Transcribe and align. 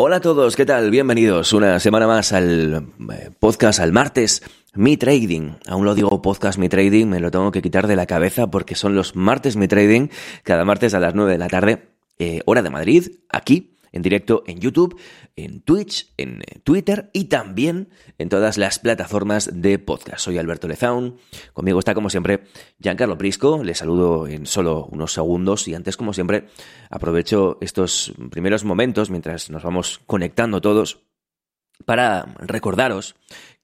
Hola 0.00 0.18
a 0.18 0.20
todos, 0.20 0.54
¿qué 0.54 0.64
tal? 0.64 0.92
Bienvenidos 0.92 1.52
una 1.52 1.80
semana 1.80 2.06
más 2.06 2.32
al 2.32 2.86
eh, 3.10 3.30
podcast, 3.36 3.80
al 3.80 3.90
martes, 3.90 4.44
Mi 4.72 4.96
Trading. 4.96 5.54
Aún 5.66 5.84
lo 5.84 5.96
digo 5.96 6.22
podcast 6.22 6.56
Mi 6.56 6.68
Trading, 6.68 7.06
me 7.06 7.18
lo 7.18 7.32
tengo 7.32 7.50
que 7.50 7.60
quitar 7.62 7.88
de 7.88 7.96
la 7.96 8.06
cabeza 8.06 8.48
porque 8.48 8.76
son 8.76 8.94
los 8.94 9.16
martes 9.16 9.56
Mi 9.56 9.66
Trading, 9.66 10.06
cada 10.44 10.64
martes 10.64 10.94
a 10.94 11.00
las 11.00 11.16
9 11.16 11.32
de 11.32 11.38
la 11.38 11.48
tarde, 11.48 11.88
eh, 12.20 12.42
hora 12.46 12.62
de 12.62 12.70
Madrid, 12.70 13.08
aquí 13.28 13.74
en 13.92 14.02
directo 14.02 14.42
en 14.46 14.60
YouTube, 14.60 14.98
en 15.36 15.60
Twitch, 15.60 16.12
en 16.16 16.42
eh, 16.42 16.60
Twitter 16.64 17.10
y 17.12 17.24
también 17.24 17.88
en 18.18 18.28
todas 18.28 18.58
las 18.58 18.78
plataformas 18.78 19.50
de 19.52 19.78
podcast. 19.78 20.20
Soy 20.20 20.38
Alberto 20.38 20.68
Lezaun, 20.68 21.16
conmigo 21.52 21.78
está 21.78 21.94
como 21.94 22.10
siempre 22.10 22.44
Giancarlo 22.80 23.18
Prisco, 23.18 23.62
le 23.62 23.74
saludo 23.74 24.26
en 24.26 24.46
solo 24.46 24.86
unos 24.86 25.12
segundos 25.12 25.68
y 25.68 25.74
antes 25.74 25.96
como 25.96 26.12
siempre 26.12 26.48
aprovecho 26.90 27.58
estos 27.60 28.12
primeros 28.30 28.64
momentos 28.64 29.10
mientras 29.10 29.50
nos 29.50 29.62
vamos 29.62 30.00
conectando 30.06 30.60
todos 30.60 31.07
para 31.84 32.34
recordaros 32.38 33.16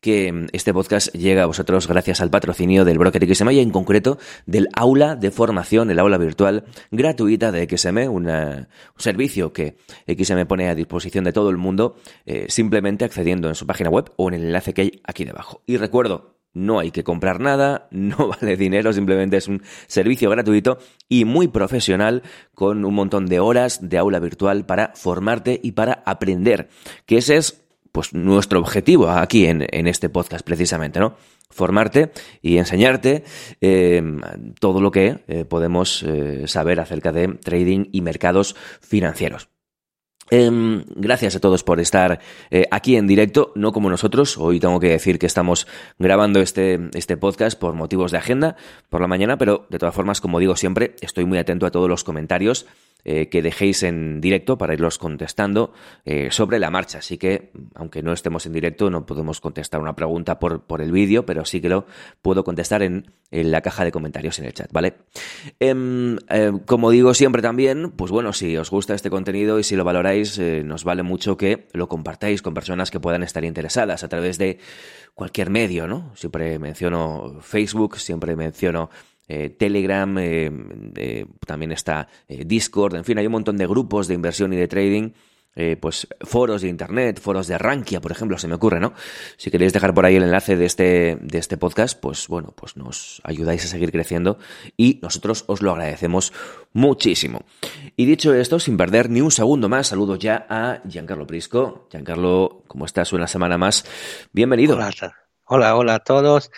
que 0.04 0.48
este 0.52 0.74
podcast 0.74 1.14
llega 1.14 1.44
a 1.44 1.46
vosotros 1.46 1.88
gracias 1.88 2.20
al 2.20 2.28
patrocinio 2.28 2.84
del 2.84 2.98
broker 2.98 3.34
XM 3.34 3.52
y 3.52 3.60
en 3.60 3.70
concreto 3.70 4.18
del 4.44 4.68
aula 4.74 5.16
de 5.16 5.30
formación, 5.30 5.90
el 5.90 5.98
aula 5.98 6.18
virtual 6.18 6.64
gratuita 6.90 7.50
de 7.50 7.66
XM, 7.66 8.10
un 8.10 8.66
servicio 8.98 9.54
que 9.54 9.78
XM 10.06 10.44
pone 10.44 10.68
a 10.68 10.74
disposición 10.74 11.24
de 11.24 11.32
todo 11.32 11.48
el 11.48 11.56
mundo 11.56 11.96
eh, 12.26 12.44
simplemente 12.50 13.06
accediendo 13.06 13.48
en 13.48 13.54
su 13.54 13.66
página 13.66 13.88
web 13.88 14.12
o 14.16 14.28
en 14.28 14.34
el 14.34 14.44
enlace 14.44 14.74
que 14.74 14.82
hay 14.82 15.00
aquí 15.04 15.24
debajo. 15.24 15.62
Y 15.64 15.78
recuerdo, 15.78 16.34
no 16.52 16.78
hay 16.80 16.90
que 16.90 17.02
comprar 17.02 17.40
nada, 17.40 17.88
no 17.90 18.28
vale 18.28 18.58
dinero, 18.58 18.92
simplemente 18.92 19.38
es 19.38 19.48
un 19.48 19.62
servicio 19.86 20.28
gratuito 20.28 20.78
y 21.08 21.24
muy 21.24 21.48
profesional 21.48 22.22
con 22.54 22.84
un 22.84 22.94
montón 22.94 23.24
de 23.24 23.40
horas 23.40 23.88
de 23.88 23.96
aula 23.96 24.18
virtual 24.20 24.66
para 24.66 24.92
formarte 24.94 25.60
y 25.62 25.72
para 25.72 26.02
aprender, 26.04 26.68
que 27.06 27.16
ese 27.16 27.36
es 27.36 27.63
pues 27.94 28.12
nuestro 28.12 28.58
objetivo 28.58 29.08
aquí 29.08 29.46
en, 29.46 29.62
este 29.86 30.08
podcast 30.08 30.44
precisamente, 30.44 30.98
¿no? 30.98 31.14
Formarte 31.48 32.10
y 32.42 32.58
enseñarte 32.58 33.22
eh, 33.60 34.02
todo 34.58 34.80
lo 34.80 34.90
que 34.90 35.22
eh, 35.28 35.44
podemos 35.44 36.02
eh, 36.02 36.48
saber 36.48 36.80
acerca 36.80 37.12
de 37.12 37.28
trading 37.28 37.84
y 37.92 38.00
mercados 38.00 38.56
financieros. 38.80 39.48
Em, 40.30 40.84
gracias 40.96 41.36
a 41.36 41.40
todos 41.40 41.62
por 41.62 41.78
estar 41.78 42.18
aquí 42.72 42.96
en 42.96 43.06
directo, 43.06 43.52
no 43.54 43.70
como 43.70 43.90
nosotros. 43.90 44.38
Hoy 44.38 44.58
tengo 44.58 44.80
que 44.80 44.88
decir 44.88 45.20
que 45.20 45.26
estamos 45.26 45.68
grabando 45.96 46.40
este, 46.40 46.80
este 46.94 47.16
podcast 47.16 47.56
por 47.56 47.74
motivos 47.74 48.10
de 48.10 48.18
agenda 48.18 48.56
por 48.88 49.02
la 49.02 49.06
mañana, 49.06 49.38
pero 49.38 49.68
de 49.70 49.78
todas 49.78 49.94
formas, 49.94 50.20
como 50.20 50.40
digo 50.40 50.56
siempre, 50.56 50.96
estoy 51.00 51.26
muy 51.26 51.38
atento 51.38 51.64
a 51.64 51.70
todos 51.70 51.88
los 51.88 52.02
comentarios 52.02 52.66
eh, 53.06 53.28
que 53.28 53.42
dejéis 53.42 53.82
en 53.82 54.22
directo 54.22 54.56
para 54.56 54.72
irlos 54.72 54.96
contestando 54.96 55.74
eh, 56.06 56.28
sobre 56.30 56.58
la 56.58 56.70
marcha. 56.70 56.98
Así 56.98 57.18
que, 57.18 57.52
aunque 57.74 58.02
no 58.02 58.14
estemos 58.14 58.46
en 58.46 58.52
directo, 58.54 58.88
no 58.88 59.04
podemos 59.04 59.40
contestar 59.40 59.80
una 59.80 59.94
pregunta 59.94 60.38
por, 60.38 60.62
por 60.62 60.80
el 60.80 60.90
vídeo, 60.90 61.26
pero 61.26 61.44
sí 61.44 61.60
que 61.60 61.68
lo 61.68 61.86
puedo 62.22 62.44
contestar 62.44 62.82
en, 62.82 63.12
la 63.30 63.62
caja 63.62 63.84
de 63.84 63.90
comentarios 63.90 64.38
en 64.38 64.44
el 64.44 64.54
chat, 64.54 64.72
¿vale? 64.72 64.94
Em, 65.58 66.16
eh, 66.30 66.52
como 66.66 66.90
digo 66.90 67.14
siempre 67.14 67.42
también, 67.42 67.90
pues 67.90 68.12
bueno, 68.12 68.32
si 68.32 68.56
os 68.56 68.70
gusta 68.70 68.94
este 68.94 69.10
contenido 69.10 69.58
y 69.58 69.64
si 69.64 69.74
lo 69.74 69.82
valoráis, 69.82 70.38
nos 70.38 70.84
vale 70.84 71.02
mucho 71.02 71.36
que 71.36 71.66
lo 71.72 71.88
compartáis 71.88 72.42
con 72.42 72.54
personas 72.54 72.92
que 72.92 73.00
puedan 73.00 73.24
estar 73.24 73.44
interesadas 73.44 74.04
a 74.04 74.08
través 74.08 74.38
de 74.38 74.60
cualquier 75.14 75.50
medio, 75.50 75.88
¿no? 75.88 76.12
Siempre 76.14 76.58
menciono 76.58 77.40
Facebook, 77.40 77.98
siempre 77.98 78.36
menciono 78.36 78.88
eh, 79.26 79.50
Telegram, 79.50 80.16
eh, 80.18 81.26
también 81.46 81.72
está 81.72 82.08
eh, 82.28 82.44
Discord, 82.44 82.96
en 82.96 83.04
fin, 83.04 83.18
hay 83.18 83.26
un 83.26 83.32
montón 83.32 83.56
de 83.56 83.66
grupos 83.66 84.06
de 84.06 84.14
inversión 84.14 84.52
y 84.52 84.56
de 84.56 84.68
trading. 84.68 85.12
pues 85.80 86.08
foros 86.20 86.62
de 86.62 86.68
internet, 86.68 87.20
foros 87.20 87.46
de 87.46 87.56
Rankia, 87.56 88.00
por 88.00 88.10
ejemplo, 88.10 88.36
se 88.38 88.48
me 88.48 88.56
ocurre, 88.56 88.80
¿no? 88.80 88.92
Si 89.36 89.52
queréis 89.52 89.72
dejar 89.72 89.94
por 89.94 90.04
ahí 90.04 90.16
el 90.16 90.24
enlace 90.24 90.56
de 90.56 90.64
este, 90.66 91.16
de 91.20 91.38
este 91.38 91.56
podcast, 91.56 91.96
pues 92.00 92.26
bueno, 92.26 92.52
pues 92.56 92.76
nos 92.76 93.22
ayudáis 93.22 93.64
a 93.64 93.68
seguir 93.68 93.92
creciendo 93.92 94.36
y 94.76 94.98
nosotros 95.00 95.44
os 95.46 95.62
lo 95.62 95.70
agradecemos 95.70 96.32
muchísimo. 96.72 97.44
Y 97.94 98.04
dicho 98.04 98.34
esto, 98.34 98.58
sin 98.58 98.76
perder 98.76 99.10
ni 99.10 99.20
un 99.20 99.30
segundo 99.30 99.68
más, 99.68 99.86
saludo 99.86 100.16
ya 100.16 100.44
a 100.50 100.80
Giancarlo 100.88 101.24
Prisco. 101.24 101.86
Giancarlo, 101.88 102.64
¿cómo 102.66 102.84
estás? 102.84 103.12
Una 103.12 103.28
semana 103.28 103.56
más. 103.56 103.84
Bienvenido. 104.32 104.74
Hola, 104.74 104.90
hola, 105.44 105.76
hola 105.76 105.94
a 105.94 106.00
todos. 106.00 106.50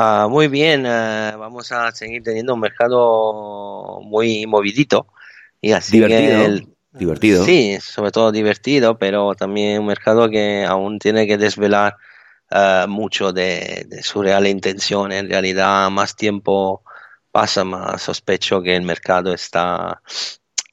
Ah, 0.00 0.28
muy 0.30 0.46
bien, 0.46 0.86
ah, 0.86 1.34
vamos 1.36 1.72
a 1.72 1.90
seguir 1.90 2.22
teniendo 2.22 2.54
un 2.54 2.60
mercado 2.60 3.98
muy 4.00 4.46
movidito 4.46 5.08
y 5.60 5.72
así 5.72 5.96
divertido, 5.96 6.68
divertido. 6.92 7.44
Sí, 7.44 7.78
sobre 7.80 8.12
todo 8.12 8.30
divertido, 8.30 8.96
pero 8.96 9.34
también 9.34 9.80
un 9.80 9.86
mercado 9.86 10.30
que 10.30 10.64
aún 10.64 11.00
tiene 11.00 11.26
que 11.26 11.36
desvelar 11.36 11.96
ah, 12.48 12.86
mucho 12.88 13.32
de, 13.32 13.86
de, 13.88 14.04
su 14.04 14.22
real 14.22 14.46
intención. 14.46 15.10
En 15.10 15.28
realidad, 15.28 15.90
más 15.90 16.14
tiempo 16.14 16.84
pasa, 17.32 17.64
más 17.64 18.00
sospecho 18.00 18.62
que 18.62 18.76
el 18.76 18.82
mercado 18.82 19.34
está 19.34 20.00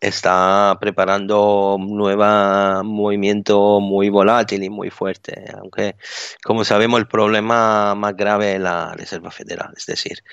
está 0.07 0.77
preparando 0.79 1.75
un 1.75 1.97
nuevo 1.97 2.83
movimiento 2.83 3.79
muy 3.79 4.09
volátil 4.09 4.63
y 4.63 4.69
muy 4.69 4.89
fuerte, 4.89 5.45
aunque 5.57 5.95
como 6.43 6.63
sabemos 6.63 6.99
el 6.99 7.07
problema 7.07 7.95
más 7.95 8.15
grave 8.15 8.55
es 8.55 8.61
la 8.61 8.93
Reserva 8.93 9.31
Federal, 9.31 9.73
es 9.75 9.85
decir, 9.85 10.23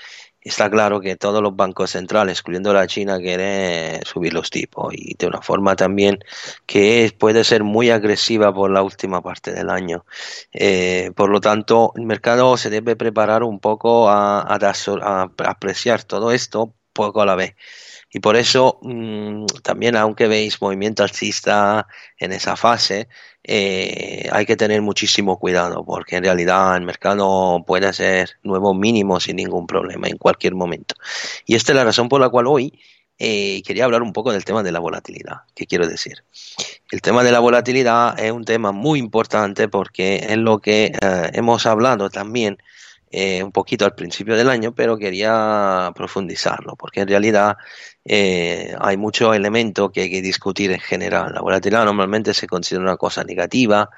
está 0.41 0.71
claro 0.71 1.01
que 1.01 1.17
todos 1.17 1.43
los 1.43 1.55
bancos 1.57 1.91
centrales, 1.91 2.41
incluyendo 2.41 2.73
la 2.73 2.87
China, 2.87 3.19
quieren 3.19 4.05
subir 4.05 4.35
los 4.35 4.51
tipos 4.51 4.93
y 4.95 5.15
de 5.15 5.27
una 5.27 5.41
forma 5.41 5.77
también 5.77 6.19
que 6.67 7.15
puede 7.19 7.45
ser 7.45 7.65
muy 7.65 7.91
agresiva 7.91 8.53
por 8.53 8.71
la 8.71 8.83
última 8.83 9.23
parte 9.23 9.53
del 9.53 9.71
año. 9.71 10.05
Eh, 10.53 11.13
por 11.17 11.31
lo 11.31 11.41
tanto, 11.41 11.93
el 11.97 12.07
mercado 12.07 12.57
se 12.57 12.71
debe 12.71 12.97
preparar 12.97 13.43
un 13.45 13.61
poco 13.61 14.09
a, 14.11 14.41
a 14.43 15.31
apreciar 15.45 16.05
todo 16.05 16.33
esto 16.33 16.75
poco 16.93 17.23
a 17.23 17.27
la 17.27 17.35
vez. 17.37 17.55
Y 18.13 18.21
por 18.21 18.37
eso 18.37 18.79
mm, 18.83 19.47
también, 19.63 19.97
aunque 19.97 20.29
veis 20.29 20.61
movimiento 20.61 21.03
alcista 21.03 21.87
en 22.19 22.33
esa 22.33 22.57
fase, 22.57 23.09
eh, 23.43 24.29
hay 24.31 24.47
que 24.47 24.57
tener 24.57 24.83
muchísimo 24.83 25.39
cuidado 25.39 25.85
porque 25.85 26.17
en 26.17 26.25
realidad 26.25 26.77
el 26.77 26.83
mercado 26.83 27.65
puede 27.67 27.93
ser 27.93 28.33
nuevo 28.43 28.75
mínimo 28.75 29.19
sin 29.19 29.37
ningún 29.37 29.67
problema 29.67 30.09
en 30.09 30.19
cualquier 30.19 30.55
momento. 30.55 30.95
Y 31.47 31.55
esta 31.55 31.73
es 31.73 31.77
la 31.77 31.85
razón 31.85 32.09
por 32.09 32.21
la 32.21 32.29
cual 32.29 32.47
hoy 32.47 32.79
eh, 33.19 33.63
quería 33.63 33.85
hablar 33.85 34.03
un 34.03 34.13
poco 34.13 34.33
del 34.33 34.45
tema 34.45 34.63
de 34.63 34.73
la 34.73 34.79
volatilidad. 34.79 35.43
¿Qué 35.55 35.67
quiero 35.67 35.89
decir? 35.89 36.23
El 36.91 37.01
tema 37.01 37.23
de 37.25 37.33
la 37.33 37.41
volatilidad 37.41 38.19
es 38.19 38.31
un 38.31 38.45
tema 38.45 38.73
muy 38.73 38.99
importante 38.99 39.69
porque 39.69 40.27
es 40.29 40.37
lo 40.37 40.59
que 40.59 40.93
eh, 41.01 41.31
hemos 41.33 41.65
hablado 41.67 42.11
también 42.11 42.59
eh, 43.13 43.43
un 43.43 43.53
poquito 43.53 43.85
al 43.85 43.95
principio 43.95 44.37
del 44.37 44.49
año, 44.49 44.75
pero 44.75 44.97
quería 44.97 45.93
profundizarlo, 45.95 46.77
porque 46.77 47.01
en 47.03 47.09
realidad 47.09 47.59
eh, 48.07 48.75
hay 48.81 48.97
muchos 48.97 49.37
elementos 49.37 49.91
que 49.93 50.03
hay 50.03 50.11
que 50.11 50.23
discutir 50.23 50.73
en 50.73 50.81
general. 50.81 51.35
La 51.35 51.43
volatilidad 51.43 51.85
normalmente 51.85 52.33
se 52.33 52.47
considera 52.47 52.83
una 52.85 52.97
cosa 52.97 53.23
negativa, 53.23 53.91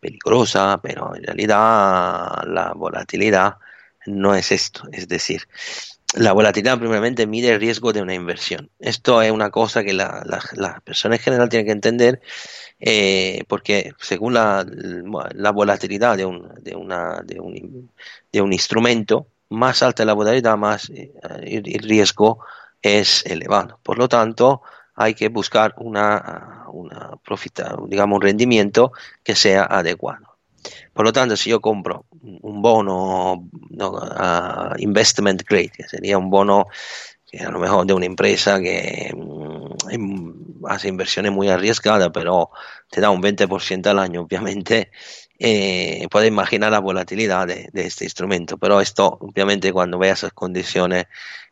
peligrosa, 0.00 0.80
pero 0.82 1.14
en 1.14 1.22
realidad 1.22 2.42
la 2.46 2.72
volatilidad 2.74 3.56
no 4.06 4.34
es 4.34 4.50
esto. 4.50 4.82
Es 4.92 5.06
decir, 5.06 5.42
la 6.14 6.32
volatilidad 6.32 6.78
primeramente 6.78 7.26
mide 7.26 7.50
el 7.50 7.60
riesgo 7.60 7.92
de 7.92 8.02
una 8.02 8.14
inversión. 8.14 8.70
Esto 8.78 9.20
es 9.22 9.30
una 9.30 9.50
cosa 9.50 9.84
que 9.84 9.92
la, 9.92 10.22
la, 10.24 10.42
la 10.54 10.80
persona 10.80 11.16
en 11.16 11.20
general 11.20 11.48
tiene 11.48 11.66
que 11.66 11.72
entender 11.72 12.20
eh, 12.78 13.44
porque 13.48 13.92
según 13.98 14.34
la, 14.34 14.64
la 15.34 15.50
volatilidad 15.50 16.16
de 16.16 16.26
un, 16.26 16.52
de, 16.60 16.74
una, 16.74 17.22
de, 17.24 17.40
un, 17.40 17.90
de 18.32 18.40
un 18.40 18.52
instrumento, 18.52 19.26
más 19.48 19.82
alta 19.82 20.04
la 20.04 20.12
volatilidad, 20.12 20.56
más 20.56 20.90
eh, 20.90 21.12
el 21.42 21.82
riesgo 21.82 22.40
es 22.82 23.24
elevado. 23.26 23.78
Por 23.82 23.98
lo 23.98 24.08
tanto, 24.08 24.62
hay 24.94 25.14
que 25.14 25.28
buscar 25.28 25.74
una, 25.78 26.66
una 26.72 27.16
profita, 27.24 27.76
digamos, 27.88 28.16
un 28.16 28.22
rendimiento 28.22 28.92
que 29.22 29.34
sea 29.34 29.64
adecuado. 29.64 30.35
Por 30.92 31.04
lo 31.04 31.12
tanto, 31.12 31.36
si 31.36 31.50
yo 31.50 31.60
compro 31.60 32.06
un 32.22 32.62
bono 32.62 33.48
investment 34.78 35.42
grade, 35.48 35.70
que 35.70 35.84
sería 35.84 36.18
un 36.18 36.30
bono 36.30 36.68
que 37.26 37.40
a 37.40 37.50
lo 37.50 37.58
mejor 37.58 37.86
de 37.86 37.92
una 37.92 38.06
empresa 38.06 38.60
que 38.60 39.12
mm, 39.14 40.64
hace 40.66 40.88
inversiones 40.88 41.32
muy 41.32 41.48
arriesgadas, 41.48 42.10
pero 42.12 42.50
te 42.90 43.00
da 43.00 43.10
un 43.10 43.20
20% 43.20 43.86
al 43.86 43.98
año, 43.98 44.22
obviamente, 44.22 44.90
eh, 45.38 46.06
puedes 46.10 46.28
imaginar 46.28 46.72
la 46.72 46.78
volatilidad 46.78 47.46
de, 47.46 47.68
este 47.74 48.04
instrumento, 48.04 48.58
pero 48.58 48.80
esto, 48.80 49.18
obviamente, 49.20 49.72
cuando 49.72 49.98
veas 49.98 50.20
esas 50.20 50.32
condiciones, 50.32 51.06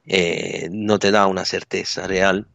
eh, 0.07 0.69
no 0.71 0.99
te 0.99 1.11
da 1.11 1.27
una 1.27 1.45
certeza 1.45 2.07
real 2.07 2.47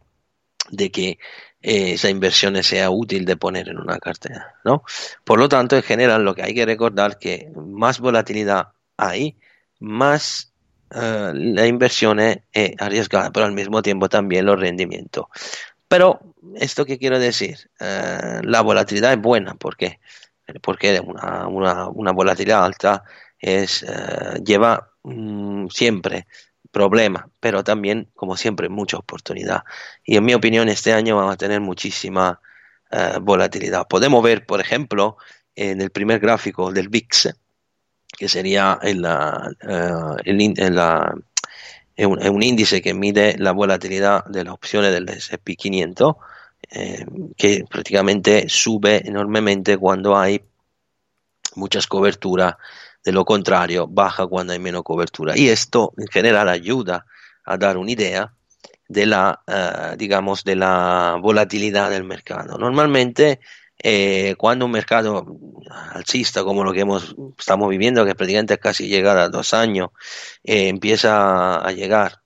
de 0.71 0.91
que 0.91 1.19
esa 1.61 2.09
inversión 2.09 2.61
sea 2.63 2.89
útil 2.89 3.25
de 3.25 3.35
poner 3.35 3.69
en 3.69 3.79
una 3.79 3.99
cartera, 3.99 4.55
¿no? 4.63 4.83
Por 5.23 5.39
lo 5.39 5.49
tanto, 5.49 5.75
en 5.75 5.83
general, 5.83 6.23
lo 6.23 6.33
que 6.33 6.43
hay 6.43 6.53
que 6.53 6.65
recordar 6.65 7.17
que 7.19 7.51
más 7.55 7.99
volatilidad 7.99 8.69
hay, 8.97 9.35
más 9.79 10.53
uh, 10.91 11.33
la 11.33 11.67
inversión 11.67 12.19
es 12.19 12.39
arriesgada, 12.79 13.31
pero 13.31 13.45
al 13.45 13.51
mismo 13.53 13.81
tiempo 13.81 14.07
también 14.09 14.45
los 14.45 14.59
rendimientos. 14.59 15.25
Pero, 15.87 16.19
¿esto 16.55 16.85
qué 16.85 16.97
quiero 16.97 17.19
decir? 17.19 17.69
Uh, 17.81 18.41
la 18.43 18.61
volatilidad 18.61 19.13
es 19.13 19.19
buena, 19.19 19.55
¿por 19.55 19.75
qué? 19.75 19.99
Porque 20.61 20.99
una, 20.99 21.47
una, 21.47 22.11
volatilidad 22.11 22.63
alta 22.63 23.03
es, 23.37 23.83
uh, 23.83 24.41
lleva 24.43 24.91
um, 25.03 25.69
siempre 25.69 26.25
problema, 26.71 27.29
pero 27.39 27.63
también, 27.63 28.09
como 28.15 28.37
siempre, 28.37 28.69
mucha 28.69 28.97
oportunidad. 28.97 29.63
Y 30.03 30.17
en 30.17 30.25
mi 30.25 30.33
opinión, 30.33 30.69
este 30.69 30.93
año 30.93 31.15
vamos 31.15 31.33
a 31.33 31.37
tener 31.37 31.61
muchísima 31.61 32.39
uh, 32.91 33.19
volatilidad. 33.19 33.87
Podemos 33.87 34.23
ver, 34.23 34.45
por 34.45 34.61
ejemplo, 34.61 35.17
en 35.55 35.81
el 35.81 35.89
primer 35.89 36.19
gráfico 36.19 36.71
del 36.71 36.89
VIX, 36.89 37.29
que 38.17 38.29
sería 38.29 38.79
en 38.81 39.01
la, 39.01 39.51
uh, 39.63 40.17
el, 40.23 40.55
un, 42.05 42.43
índice 42.43 42.81
que 42.81 42.93
mide 42.93 43.35
la 43.37 43.51
volatilidad 43.51 44.25
de 44.25 44.43
las 44.43 44.53
opciones 44.53 44.91
del 44.91 45.09
S&P 45.09 45.55
500, 45.55 46.15
eh, 46.71 47.05
que 47.35 47.65
prácticamente 47.69 48.47
sube 48.47 49.01
enormemente 49.07 49.77
cuando 49.77 50.17
hay 50.17 50.41
muchas 51.55 51.87
coberturas 51.87 52.55
de 53.03 53.11
lo 53.11 53.25
contrario, 53.25 53.87
baja 53.87 54.27
cuando 54.27 54.53
hay 54.53 54.59
menos 54.59 54.83
cobertura. 54.83 55.37
Y 55.37 55.49
esto 55.49 55.93
en 55.97 56.07
general 56.07 56.49
ayuda 56.49 57.05
a 57.45 57.57
dar 57.57 57.77
una 57.77 57.91
idea 57.91 58.33
de 58.87 59.05
la, 59.05 59.41
uh, 59.47 59.95
digamos, 59.95 60.43
de 60.43 60.55
la 60.55 61.17
volatilidad 61.21 61.89
del 61.89 62.03
mercado. 62.03 62.57
Normalmente, 62.57 63.39
eh, 63.81 64.35
cuando 64.37 64.65
un 64.65 64.71
mercado 64.71 65.25
alcista 65.93 66.43
como 66.43 66.63
lo 66.63 66.73
que 66.73 66.81
hemos, 66.81 67.15
estamos 67.37 67.69
viviendo, 67.69 68.05
que 68.05 68.15
prácticamente 68.15 68.57
casi 68.57 68.87
llega 68.87 69.23
a 69.23 69.29
dos 69.29 69.53
años, 69.53 69.89
eh, 70.43 70.67
empieza 70.67 71.55
a 71.55 71.71
llegar 71.71 72.21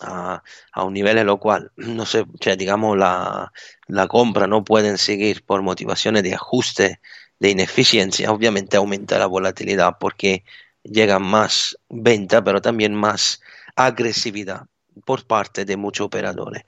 a, 0.00 0.42
a, 0.72 0.84
un 0.84 0.92
nivel 0.92 1.18
en 1.18 1.26
lo 1.26 1.38
cual, 1.38 1.72
no 1.76 2.06
sé, 2.06 2.20
o 2.20 2.26
sea, 2.40 2.56
digamos, 2.56 2.96
la, 2.98 3.52
la 3.86 4.06
compra 4.06 4.46
no 4.46 4.64
pueden 4.64 4.98
seguir 4.98 5.44
por 5.44 5.62
motivaciones 5.62 6.22
de 6.22 6.34
ajuste 6.34 7.00
de 7.42 7.50
ineficiencia, 7.50 8.30
obviamente 8.30 8.76
aumenta 8.76 9.18
la 9.18 9.26
volatilidad 9.26 9.98
porque 9.98 10.44
llega 10.84 11.18
más 11.18 11.76
venta, 11.88 12.44
pero 12.44 12.60
también 12.62 12.94
más 12.94 13.40
agresividad 13.74 14.66
por 15.04 15.26
parte 15.26 15.64
de 15.64 15.76
muchos 15.76 16.06
operadores. 16.06 16.62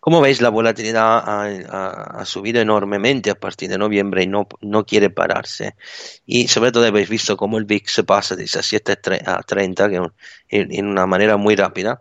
Como 0.00 0.22
veis, 0.22 0.40
la 0.40 0.48
volatilidad 0.48 1.18
ha, 1.18 1.44
ha, 1.44 2.20
ha, 2.20 2.24
subido 2.24 2.62
enormemente 2.62 3.30
a 3.30 3.34
partir 3.34 3.68
de 3.68 3.76
noviembre 3.76 4.22
y 4.22 4.26
no, 4.26 4.48
no 4.62 4.86
quiere 4.86 5.10
pararse. 5.10 5.76
Y 6.24 6.48
sobre 6.48 6.72
todo 6.72 6.86
habéis 6.86 7.10
visto 7.10 7.36
cómo 7.36 7.58
el 7.58 7.66
VIX 7.66 8.02
pasa 8.06 8.34
de 8.34 8.44
17 8.44 8.92
a 9.26 9.42
30 9.42 9.90
que 9.90 9.96
en, 9.96 10.72
en 10.72 10.86
una 10.86 11.06
manera 11.06 11.36
muy 11.36 11.54
rápida 11.54 12.00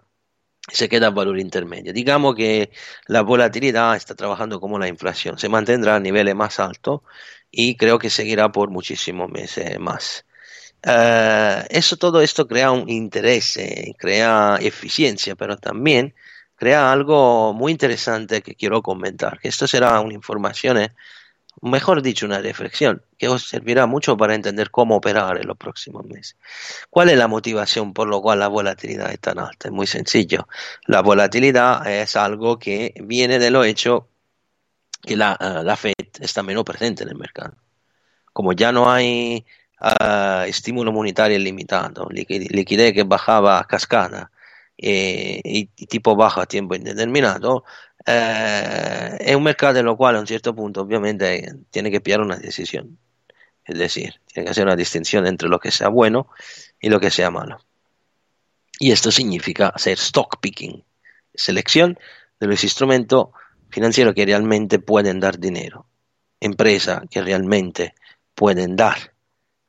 se 0.72 0.88
queda 0.88 1.08
el 1.08 1.14
valor 1.14 1.40
intermedio. 1.40 1.92
Digamos 1.92 2.36
que 2.36 2.72
la 3.08 3.22
volatilidad 3.22 3.98
está 3.98 4.16
trabajando 4.16 4.62
como 4.62 4.80
la 4.80 4.88
inflación, 4.88 5.38
se 5.38 5.50
mantendrá 5.50 5.96
a 5.98 6.00
niveles 6.00 6.36
más 6.36 6.60
altos 6.60 7.02
y 7.56 7.76
creo 7.76 8.00
que 8.00 8.10
seguirá 8.10 8.52
por 8.52 8.72
muchísimos 8.72 9.30
meses 9.30 9.80
más. 9.80 10.26
Uh, 10.86 11.64
eso, 11.70 11.98
todo 11.98 12.22
esto 12.22 12.48
crea 12.48 12.72
un 12.72 12.90
interés, 12.90 13.58
eh, 13.58 13.94
crea 13.98 14.58
eficiencia, 14.60 15.36
pero 15.36 15.56
también 15.58 16.16
crea 16.56 16.92
algo 16.92 17.54
muy 17.54 17.72
interesante 17.72 18.42
que 18.42 18.56
quiero 18.56 18.82
comentar, 18.82 19.40
que 19.40 19.50
esto 19.50 19.68
será 19.68 20.00
una 20.02 20.16
información, 20.16 20.78
eh, 20.78 20.94
mejor 21.62 22.02
dicho, 22.02 22.26
una 22.26 22.40
reflexión, 22.40 23.04
que 23.20 23.28
os 23.28 23.48
servirá 23.48 23.86
mucho 23.86 24.18
para 24.18 24.36
entender 24.36 24.72
cómo 24.72 24.96
operar 24.98 25.38
en 25.38 25.48
los 25.48 25.58
próximos 25.58 26.06
meses. 26.06 26.38
¿Cuál 26.90 27.10
es 27.10 27.18
la 27.18 27.28
motivación 27.28 27.94
por 27.94 28.08
lo 28.10 28.22
cual 28.22 28.40
la 28.40 28.48
volatilidad 28.48 29.12
es 29.12 29.20
tan 29.20 29.40
alta? 29.40 29.68
Es 29.68 29.74
muy 29.74 29.88
sencillo. 29.88 30.48
La 30.88 31.02
volatilidad 31.02 31.88
es 31.88 32.16
algo 32.16 32.58
que 32.60 32.94
viene 33.04 33.40
de 33.40 33.52
lo 33.52 33.64
hecho 33.64 34.10
que 35.04 35.16
la, 35.16 35.38
uh, 35.40 35.64
la 35.64 35.76
Fed 35.76 35.94
está 36.20 36.44
menos 36.44 36.64
presente 36.64 37.04
en 37.04 37.10
el 37.10 37.16
mercado. 37.16 37.56
Como 38.32 38.54
ya 38.54 38.72
no 38.72 38.92
hay 38.92 39.46
uh, 39.82 40.44
estímulo 40.48 40.92
monetario 40.92 41.38
ilimitado, 41.38 42.08
liquidez 42.10 42.94
que 42.94 43.04
bajaba 43.04 43.60
a 43.60 43.66
cascada 43.66 44.32
eh, 44.78 45.42
y, 45.44 45.66
tipo 45.88 46.16
baja 46.16 46.44
a 46.44 46.46
tiempo 46.46 46.76
indeterminado, 46.76 47.64
eh, 48.06 49.18
es 49.20 49.36
un 49.36 49.44
mercado 49.44 49.80
en 49.80 49.86
lo 49.86 49.96
cual 49.96 50.16
a 50.16 50.20
un 50.20 50.28
cierto 50.28 50.56
punto 50.56 50.82
obviamente 50.82 51.54
tiene 51.70 51.92
que 51.92 52.02
pillar 52.02 52.22
una 52.22 52.38
decisión. 52.38 52.98
Es 53.66 53.78
decir, 53.78 54.20
tiene 54.28 54.46
que 54.46 54.52
hacer 54.52 54.66
una 54.66 54.76
distinción 54.76 55.26
entre 55.28 55.48
lo 55.48 55.60
que 55.60 55.72
sea 55.72 55.88
bueno 55.90 56.28
y 56.82 56.90
lo 56.90 57.00
que 57.00 57.12
sea 57.12 57.32
malo. 57.32 57.60
Y 58.80 58.92
esto 58.92 59.12
significa 59.12 59.70
hacer 59.70 59.94
stock 60.00 60.40
picking, 60.42 60.84
selección 61.34 61.98
de 62.40 62.48
los 62.48 62.64
instrumentos 62.64 63.28
financieros 63.74 64.14
que 64.14 64.25
realmente 64.25 64.80
pueden 64.80 65.20
dar 65.20 65.40
dinero, 65.40 65.88
empresas 66.40 67.02
que 67.10 67.22
realmente 67.22 67.96
pueden 68.36 68.75
dar, 68.75 68.98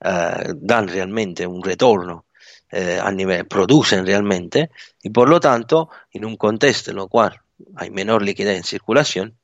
uh, 0.04 0.52
dan 0.54 0.88
realmente 0.88 1.46
un 1.46 1.62
retorno 1.62 2.26
uh, 2.72 3.00
a 3.02 3.10
nivel, 3.10 3.46
producen 3.46 4.06
realmente, 4.06 4.70
y 5.02 5.10
por 5.10 5.28
lo 5.28 5.40
tanto, 5.40 5.88
en 6.12 6.24
un 6.24 6.36
contexto 6.36 6.90
en 6.90 6.96
lo 6.96 7.08
cual 7.08 7.40
hay 7.76 7.90
menor 7.90 8.22
liquidez 8.22 8.56
en 8.56 8.64
circulación, 8.64 9.36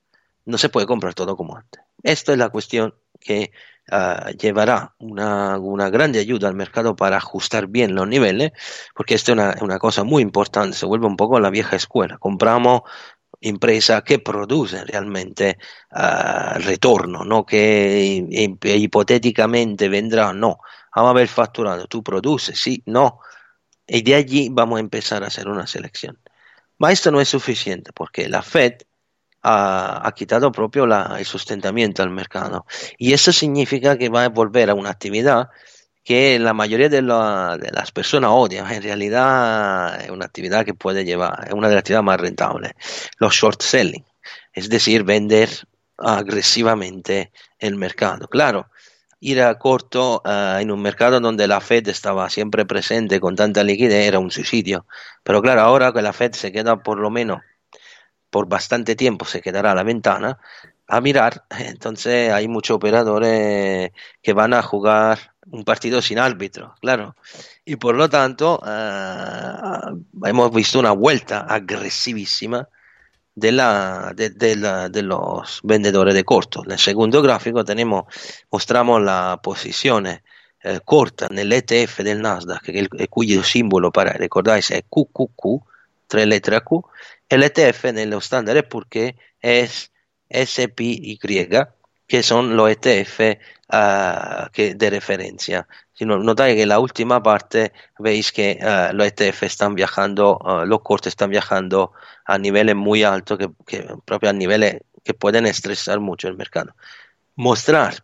no 0.45 0.57
se 0.57 0.69
puede 0.69 0.87
comprar 0.87 1.13
todo 1.13 1.35
como 1.35 1.55
antes. 1.55 1.81
Esta 2.03 2.31
es 2.31 2.37
la 2.37 2.49
cuestión 2.49 2.93
que 3.19 3.51
uh, 3.91 4.31
llevará 4.31 4.95
una, 4.99 5.57
una, 5.59 5.89
grande 5.89 6.19
ayuda 6.19 6.47
al 6.47 6.55
mercado 6.55 6.95
para 6.95 7.17
ajustar 7.17 7.67
bien 7.67 7.95
los 7.95 8.07
niveles, 8.07 8.51
porque 8.95 9.13
esto 9.13 9.31
es 9.31 9.37
una, 9.37 9.55
una, 9.61 9.79
cosa 9.79 10.03
muy 10.03 10.21
importante, 10.21 10.75
se 10.77 10.85
vuelve 10.85 11.05
un 11.07 11.15
poco 11.15 11.37
a 11.37 11.41
la 11.41 11.49
vieja 11.49 11.75
escuela. 11.75 12.17
Compramos 12.17 12.81
empresas 13.41 14.03
que 14.03 14.19
producen 14.19 14.87
realmente 14.87 15.57
uh, 15.91 16.59
retorno, 16.59 17.25
no 17.25 17.45
que 17.45 18.25
hipotéticamente 18.63 19.89
vendrá, 19.89 20.31
no, 20.31 20.59
vamos 20.95 21.09
a 21.11 21.13
ver 21.13 21.27
facturado, 21.27 21.87
tú 21.87 22.03
produces, 22.03 22.59
sí, 22.59 22.83
no, 22.85 23.19
y 23.87 24.03
de 24.03 24.15
allí 24.15 24.49
vamos 24.49 24.77
a 24.77 24.79
empezar 24.79 25.23
a 25.23 25.27
hacer 25.27 25.47
una 25.47 25.67
selección. 25.67 26.19
Pero 26.77 26.93
esto 26.93 27.11
no 27.11 27.21
es 27.21 27.29
suficiente 27.29 27.91
porque 27.93 28.29
la 28.29 28.41
Fed 28.41 28.73
ha, 29.43 30.11
quitado 30.15 30.51
propio 30.51 30.85
el 30.85 31.25
sustentamiento 31.25 32.03
al 32.03 32.09
mercado. 32.09 32.65
Y 32.97 33.13
eso 33.13 33.31
significa 33.31 33.97
que 33.97 34.09
va 34.09 34.25
a 34.25 34.29
volver 34.29 34.69
a 34.69 34.75
una 34.75 34.91
actividad 34.91 35.49
que 36.03 36.39
la 36.39 36.53
mayoría 36.53 36.89
de, 36.89 37.01
la, 37.01 37.57
las 37.71 37.91
personas 37.91 38.31
odian. 38.33 38.71
En 38.71 38.81
realidad 38.81 40.01
es 40.01 40.09
una 40.09 40.25
actividad 40.25 40.65
que 40.65 40.73
puede 40.73 41.05
llevar, 41.05 41.47
es 41.47 41.53
una 41.53 41.67
de 41.67 41.75
las 41.75 41.81
actividades 41.81 42.05
más 42.05 42.19
rentables. 42.19 42.73
Los 43.17 43.33
short 43.35 43.61
selling, 43.61 44.05
es 44.53 44.69
decir, 44.69 45.03
vender 45.03 45.49
agresivamente 45.97 47.31
el 47.59 47.75
mercado. 47.75 48.27
Claro, 48.27 48.67
ir 49.19 49.41
a 49.41 49.57
corto 49.59 50.21
uh, 50.25 50.59
en 50.59 50.71
un 50.71 50.81
mercado 50.81 51.19
donde 51.19 51.47
la 51.47 51.61
Fed 51.61 51.87
estaba 51.87 52.29
siempre 52.29 52.65
presente 52.65 53.19
con 53.19 53.35
tanta 53.35 53.63
liquidez 53.63 54.07
era 54.07 54.19
un 54.19 54.31
suicidio. 54.31 54.87
Pero 55.23 55.41
claro, 55.41 55.61
ahora 55.61 55.93
que 55.93 56.01
la 56.01 56.13
Fed 56.13 56.33
se 56.33 56.51
queda 56.51 56.81
por 56.83 56.99
lo 56.99 57.09
menos 57.09 57.41
por 58.29 58.47
bastante 58.47 58.95
tiempo, 58.95 59.25
se 59.25 59.41
quedará 59.41 59.71
a 59.71 59.75
la 59.75 59.83
ventana, 59.83 60.39
a 60.87 61.01
mirar, 61.01 61.45
entonces 61.59 62.31
hay 62.31 62.47
muchos 62.47 62.75
operadores 62.75 63.91
que 64.21 64.33
van 64.33 64.53
a 64.53 64.63
jugar 64.63 65.30
un 65.47 65.63
partido 65.63 66.01
sin 66.01 66.19
árbitro, 66.19 66.75
claro. 66.79 67.15
Y 67.65 67.75
por 67.75 67.95
lo 67.95 68.09
tanto, 68.09 68.59
uh, 68.61 70.27
hemos 70.27 70.53
visto 70.53 70.79
una 70.79 70.91
vuelta 70.91 71.41
agresivísima 71.41 72.67
de, 73.35 73.51
la, 73.51 74.13
de, 74.15 75.01
los 75.03 75.61
vendedores 75.63 76.13
de 76.13 76.23
corto. 76.23 76.63
En 76.65 76.71
el 76.71 76.79
segundo 76.79 77.21
gráfico 77.21 77.63
tenemos, 77.65 78.05
mostramos 78.51 79.01
la 79.01 79.39
posición 79.41 80.07
eh, 80.07 80.21
corta 80.85 81.27
el 81.31 81.51
ETF 81.51 81.99
del 81.99 82.21
Nasdaq, 82.21 82.69
el, 82.69 82.89
el, 82.97 83.09
cuyo 83.09 83.43
símbolo 83.43 83.91
para 83.91 84.13
recordáis 84.13 84.69
es 84.71 84.83
QQQ, 84.89 85.63
tres 86.07 86.27
letras 86.27 86.61
Q. 86.61 86.85
El 87.27 87.43
ETF 87.43 87.85
en 87.85 88.09
los 88.09 88.25
estándares 88.25 88.63
porque 88.69 89.15
es 89.39 89.91
SPY, 90.29 91.17
que 92.11 92.23
son 92.23 92.57
los 92.57 92.69
ETF 92.69 93.21
uh, 93.71 94.49
que, 94.51 94.75
de 94.75 94.89
referencia. 94.89 95.65
Si 95.93 96.03
no, 96.03 96.17
notáis 96.19 96.55
que 96.55 96.63
en 96.63 96.67
la 96.67 96.79
última 96.79 97.23
parte 97.23 97.71
veis 97.99 98.33
que 98.33 98.59
uh, 98.59 98.93
los 98.93 99.07
ETF 99.07 99.43
están 99.43 99.75
viajando, 99.75 100.37
uh, 100.43 100.65
los 100.65 100.81
cortes 100.81 101.11
están 101.11 101.29
viajando 101.29 101.93
a 102.25 102.37
niveles 102.37 102.75
muy 102.75 103.03
altos, 103.03 103.37
que, 103.37 103.49
que 103.65 103.87
proprio 104.03 104.31
a 104.31 104.33
niveles 104.33 104.81
que 105.05 105.13
pueden 105.13 105.45
estresar 105.45 106.01
mucho 106.01 106.27
el 106.27 106.35
mercado. 106.35 106.75
Mostrar. 107.37 108.03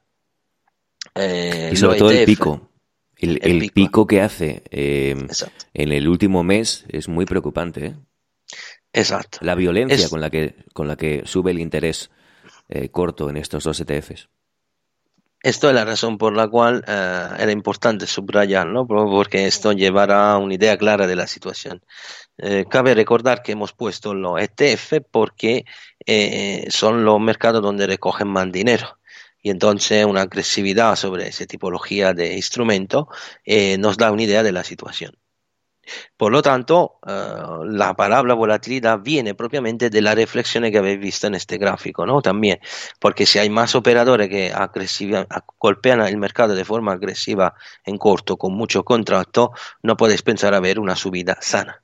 Eh, 1.14 1.72
y 1.74 1.76
sobre 1.76 1.98
todo 1.98 2.12
ETF, 2.12 2.20
el 2.20 2.26
pico. 2.26 2.70
El, 3.18 3.40
el, 3.42 3.52
el 3.52 3.60
pico. 3.60 3.74
pico. 3.74 4.08
que 4.08 4.22
hace 4.22 4.64
eh, 4.72 5.18
en 5.74 5.92
el 5.92 6.08
último 6.08 6.46
mes 6.46 6.86
es 6.88 7.10
muy 7.10 7.26
preocupante. 7.26 7.88
¿eh? 7.88 7.96
Exacto. 8.94 9.40
La 9.42 9.56
violencia 9.56 9.98
es... 9.98 10.08
con, 10.08 10.22
la 10.22 10.30
que, 10.30 10.56
con 10.72 10.88
la 10.88 10.96
que 10.96 11.24
sube 11.26 11.52
el 11.52 11.60
interés 11.60 12.10
eh, 12.70 12.90
corto 12.90 13.30
en 13.30 13.38
estos 13.38 13.64
dos 13.64 13.80
ETFs. 13.80 14.30
Esto 15.44 15.70
es 15.70 15.76
la 15.76 15.86
razón 15.86 16.18
por 16.18 16.36
la 16.36 16.48
cual 16.48 16.84
uh, 16.88 17.42
era 17.42 17.52
importante 17.52 18.08
subrayarlo, 18.08 18.88
porque 18.88 19.46
esto 19.46 19.72
llevará 19.72 20.34
a 20.34 20.38
una 20.40 20.56
idea 20.56 20.78
clara 20.78 21.06
de 21.06 21.16
la 21.16 21.28
situación. 21.28 21.84
Eh, 22.40 22.66
cabe 22.70 22.94
recordar 22.94 23.42
que 23.44 23.54
hemos 23.54 23.74
puesto 23.74 24.14
los 24.14 24.40
ETF 24.40 25.02
porque 25.12 25.66
eh, 26.06 26.66
son 26.70 27.06
los 27.06 27.20
mercados 27.20 27.62
donde 27.62 27.88
recogen 27.88 28.28
más 28.28 28.52
dinero. 28.52 29.00
Y 29.42 29.50
entonces 29.50 30.06
una 30.06 30.24
agresividad 30.24 30.96
sobre 30.96 31.28
esa 31.28 31.46
tipología 31.46 32.14
de 32.14 32.36
instrumento 32.36 33.08
eh, 33.46 33.78
nos 33.78 33.98
da 33.98 34.12
una 34.12 34.24
idea 34.24 34.44
de 34.44 34.52
la 34.52 34.64
situación. 34.64 35.18
Por 36.16 36.32
lo 36.32 36.42
tanto, 36.42 37.00
uh, 37.04 37.64
la 37.64 37.96
palabra 37.96 38.34
volatilidad 38.34 39.00
viene 39.00 39.36
propiamente 39.36 39.90
de 39.90 40.02
la 40.02 40.16
reflexión 40.16 40.70
que 40.72 40.78
habéis 40.78 41.00
visto 41.00 41.28
en 41.28 41.36
este 41.36 41.58
gráfico, 41.58 42.06
¿no? 42.06 42.22
También, 42.22 42.60
porque 43.00 43.26
si 43.26 43.40
hay 43.40 43.50
más 43.50 43.76
operadores 43.76 44.30
que 44.30 44.54
golpean 45.60 46.02
el 46.02 46.18
mercado 46.18 46.56
de 46.56 46.66
forma 46.66 46.94
agresiva 46.94 47.54
en 47.86 47.98
corto, 47.98 48.38
con 48.38 48.54
mucho 48.54 48.84
contrato, 48.84 49.52
no 49.84 49.98
podéis 49.98 50.22
pensar 50.22 50.54
a 50.54 50.60
ver 50.60 50.80
una 50.80 50.96
subida 50.96 51.38
sana. 51.42 51.82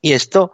Y 0.00 0.12
esto 0.12 0.52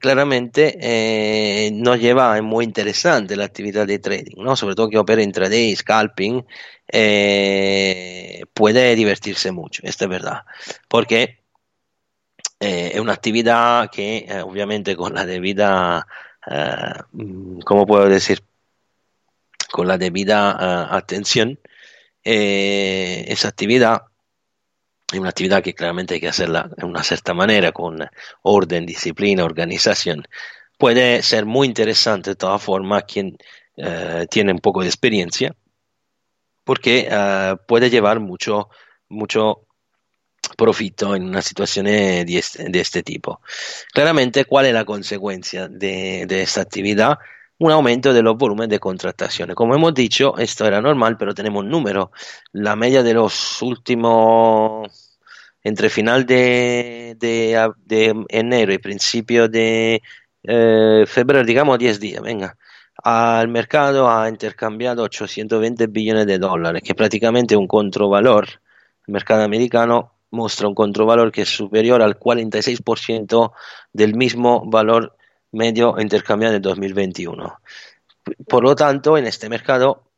claramente 0.00 0.76
eh, 0.80 1.70
nos 1.72 2.00
lleva 2.00 2.34
a 2.34 2.42
muy 2.42 2.64
interesante 2.64 3.36
la 3.36 3.44
actividad 3.44 3.86
de 3.86 3.98
trading, 3.98 4.42
¿no? 4.42 4.56
sobre 4.56 4.74
todo 4.74 4.88
que 4.88 4.98
opera 4.98 5.22
intraday, 5.22 5.74
scalping, 5.76 6.44
eh, 6.88 8.42
puede 8.52 8.94
divertirse 8.94 9.52
mucho, 9.52 9.82
esto 9.84 10.04
es 10.04 10.10
verdad, 10.10 10.42
porque 10.88 11.45
eh, 12.58 12.90
è 12.92 12.98
un'attività 12.98 13.88
che 13.90 14.26
eh, 14.28 14.94
con 14.96 15.12
la 15.12 15.24
debida, 15.24 16.06
eh, 16.46 17.02
¿cómo 17.64 17.86
puedo 17.86 18.08
decir? 18.08 18.42
Con 19.70 19.86
la 19.86 19.98
debida 19.98 20.54
uh, 20.54 20.94
atención, 20.94 21.58
esa 22.22 23.48
actividad 23.48 24.02
es 25.12 25.18
una 25.18 25.28
actividad 25.28 25.62
que 25.62 25.74
claramente 25.74 26.14
hay 26.14 26.20
que 26.20 26.28
hacerla 26.28 26.68
de 26.76 26.84
una 26.84 27.02
cierta 27.02 27.32
manera, 27.32 27.72
con 27.72 27.98
orden, 28.42 28.86
disciplina, 28.86 29.44
organización. 29.44 30.26
Puede 30.78 31.22
ser 31.22 31.46
muy 31.46 31.68
interesante 31.68 32.30
de 32.30 32.36
todas 32.36 32.62
formas 32.62 33.04
quien 33.04 33.38
uh, 33.76 34.26
tiene 34.28 34.52
un 34.52 34.58
poco 34.58 34.82
de 34.82 34.88
experiencia, 34.88 35.54
porque 36.64 37.08
uh, 37.10 37.56
puede 37.66 37.88
llevar 37.88 38.18
mucho, 38.20 38.68
mucho 39.08 39.65
profitto 40.54 41.14
in 41.14 41.24
una 41.24 41.40
situazione 41.40 42.24
di, 42.24 42.36
est- 42.36 42.62
di 42.68 42.78
este 42.78 43.02
tipo. 43.02 43.40
Claramente, 43.90 44.44
qual 44.44 44.64
è 44.66 44.72
la 44.72 44.84
consecuencia 44.84 45.68
de, 45.68 46.24
de 46.26 46.42
esta 46.42 46.60
actividad? 46.60 47.18
un 47.58 47.70
aumento 47.70 48.12
de 48.12 48.22
los 48.22 48.36
volúmenes 48.36 48.68
de 48.70 48.78
contrataciones. 48.78 49.56
Como 49.56 49.74
hemos 49.74 49.94
dicho, 49.94 50.36
esto 50.38 50.66
era 50.66 50.80
normal, 50.80 51.16
pero 51.16 51.34
tenemos 51.34 51.62
un 51.64 51.70
número. 51.70 52.12
La 52.52 52.76
media 52.76 53.02
de 53.02 53.14
los 53.14 53.62
últimos, 53.62 55.18
entre 55.62 55.88
final 55.90 56.26
de, 56.26 57.16
de, 57.18 57.72
de 57.84 58.24
enero 58.28 58.72
y 58.72 58.78
principio 58.78 59.48
de 59.48 60.02
eh, 60.42 61.04
febrero, 61.06 61.44
digamos 61.44 61.78
10 61.78 61.98
días, 61.98 62.22
venga, 62.22 62.56
al 63.02 63.48
mercado 63.48 64.10
ha 64.10 64.28
intercambiado 64.28 65.02
820 65.02 65.86
billones 65.88 66.26
de 66.26 66.38
dólares, 66.38 66.82
que 66.84 66.94
prácticamente 66.94 67.54
es 67.54 67.58
un 67.58 67.66
controvalor. 67.66 68.48
El 69.06 69.12
mercado 69.12 69.42
americano 69.44 70.15
muestra 70.30 70.68
un 70.68 70.74
contravalor 70.74 71.32
que 71.32 71.42
es 71.42 71.48
superior 71.48 72.02
al 72.02 72.18
46% 72.18 73.52
del 73.92 74.14
mismo 74.14 74.64
valor 74.66 75.16
medio 75.52 75.98
intercambiado 75.98 76.56
en 76.56 76.62
2021. 76.62 77.60
Por 78.48 78.62
lo 78.62 78.74
tanto, 78.74 79.16
en 79.16 79.26
este 79.26 79.48
mercado 79.48 80.10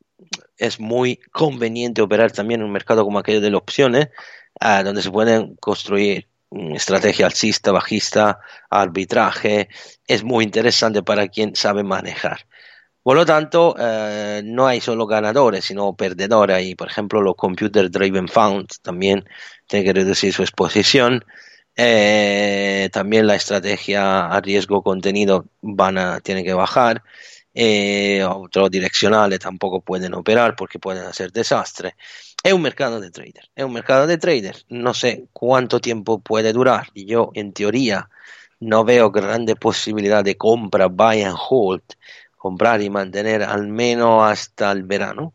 es 0.56 0.80
muy 0.80 1.16
conveniente 1.32 2.02
operar 2.02 2.32
también 2.32 2.60
en 2.60 2.66
un 2.66 2.72
mercado 2.72 3.04
como 3.04 3.18
aquello 3.18 3.40
de 3.40 3.50
las 3.50 3.60
opciones, 3.60 4.08
donde 4.60 5.02
se 5.02 5.10
pueden 5.10 5.56
construir 5.56 6.28
estrategia 6.50 7.26
alcista, 7.26 7.72
bajista, 7.72 8.40
arbitraje. 8.70 9.68
Es 10.06 10.24
muy 10.24 10.44
interesante 10.44 11.02
para 11.02 11.28
quien 11.28 11.54
sabe 11.54 11.84
manejar. 11.84 12.46
Por 13.02 13.16
lo 13.16 13.24
tanto, 13.24 13.74
eh, 13.78 14.42
no 14.44 14.66
hay 14.66 14.80
solo 14.80 15.06
ganadores, 15.06 15.64
sino 15.64 15.94
perdedores. 15.94 16.66
Y, 16.66 16.74
por 16.74 16.88
ejemplo, 16.88 17.22
los 17.22 17.36
Computer 17.36 17.90
Driven 17.90 18.28
Funds 18.28 18.80
también 18.82 19.24
tienen 19.68 19.86
que 19.86 20.00
reducir 20.00 20.32
su 20.32 20.42
exposición. 20.42 21.24
Eh, 21.76 22.88
también 22.92 23.28
la 23.28 23.36
estrategia 23.36 24.26
a 24.26 24.40
riesgo 24.40 24.82
contenido 24.82 25.46
van 25.60 25.98
a, 25.98 26.20
tiene 26.20 26.42
que 26.42 26.54
bajar. 26.54 27.04
Eh, 27.54 28.24
otros 28.24 28.70
direccionales 28.70 29.38
tampoco 29.38 29.80
pueden 29.80 30.14
operar 30.14 30.56
porque 30.56 30.80
pueden 30.80 31.04
hacer 31.04 31.30
desastre. 31.30 31.94
Es 32.42 32.52
un 32.52 32.62
mercado 32.62 33.00
de 33.00 33.10
traders. 33.10 33.50
Es 33.54 33.64
un 33.64 33.72
mercado 33.72 34.08
de 34.08 34.18
traders. 34.18 34.66
No 34.68 34.94
sé 34.94 35.26
cuánto 35.32 35.80
tiempo 35.80 36.20
puede 36.20 36.52
durar. 36.52 36.88
Yo, 36.94 37.30
en 37.34 37.52
teoría, 37.52 38.08
no 38.60 38.84
veo 38.84 39.12
grande 39.12 39.54
posibilidad 39.54 40.24
de 40.24 40.36
compra, 40.36 40.86
buy 40.86 41.22
and 41.22 41.36
hold 41.38 41.82
comprar 42.38 42.80
y 42.80 42.88
mantener 42.88 43.42
al 43.42 43.68
menos 43.68 44.22
hasta 44.24 44.72
el 44.72 44.84
verano, 44.84 45.34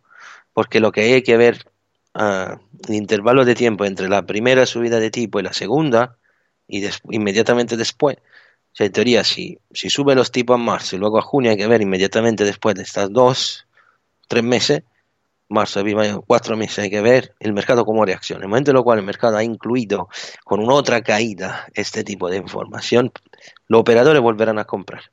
porque 0.53 0.79
lo 0.79 0.91
que 0.91 1.01
hay 1.01 1.21
que 1.21 1.37
ver 1.37 1.65
uh, 2.15 2.57
el 2.87 2.95
intervalo 2.95 3.45
de 3.45 3.55
tiempo 3.55 3.85
entre 3.85 4.09
la 4.09 4.25
primera 4.25 4.65
subida 4.65 4.99
de 4.99 5.11
tipo 5.11 5.39
y 5.39 5.43
la 5.43 5.53
segunda, 5.53 6.17
y 6.67 6.87
inmediatamente 7.09 7.77
después. 7.77 8.17
En 8.79 8.91
teoría, 8.91 9.23
si, 9.23 9.59
si 9.71 9.89
sube 9.89 10.15
los 10.15 10.31
tipos 10.31 10.57
en 10.57 10.65
marzo 10.65 10.95
y 10.95 10.99
luego 10.99 11.19
a 11.19 11.21
junio 11.21 11.51
hay 11.51 11.57
que 11.57 11.67
ver 11.67 11.81
inmediatamente 11.81 12.43
después 12.43 12.75
de 12.75 12.81
estas 12.81 13.11
dos, 13.13 13.67
tres 14.27 14.43
meses, 14.43 14.81
marzo, 15.47 15.79
abril, 15.79 16.21
cuatro 16.25 16.57
meses 16.57 16.79
hay 16.79 16.89
que 16.89 17.01
ver 17.01 17.35
el 17.39 17.53
mercado 17.53 17.85
cómo 17.85 18.03
reacciona. 18.03 18.39
En 18.39 18.43
el 18.45 18.49
momento 18.49 18.71
en 18.71 18.77
el 18.77 18.83
cual 18.83 18.99
el 18.99 19.05
mercado 19.05 19.37
ha 19.37 19.43
incluido 19.43 20.09
con 20.43 20.59
una 20.59 20.73
otra 20.73 21.01
caída 21.03 21.67
este 21.75 22.03
tipo 22.03 22.29
de 22.29 22.37
información, 22.37 23.11
los 23.67 23.81
operadores 23.81 24.21
volverán 24.21 24.57
a 24.57 24.65
comprar. 24.65 25.11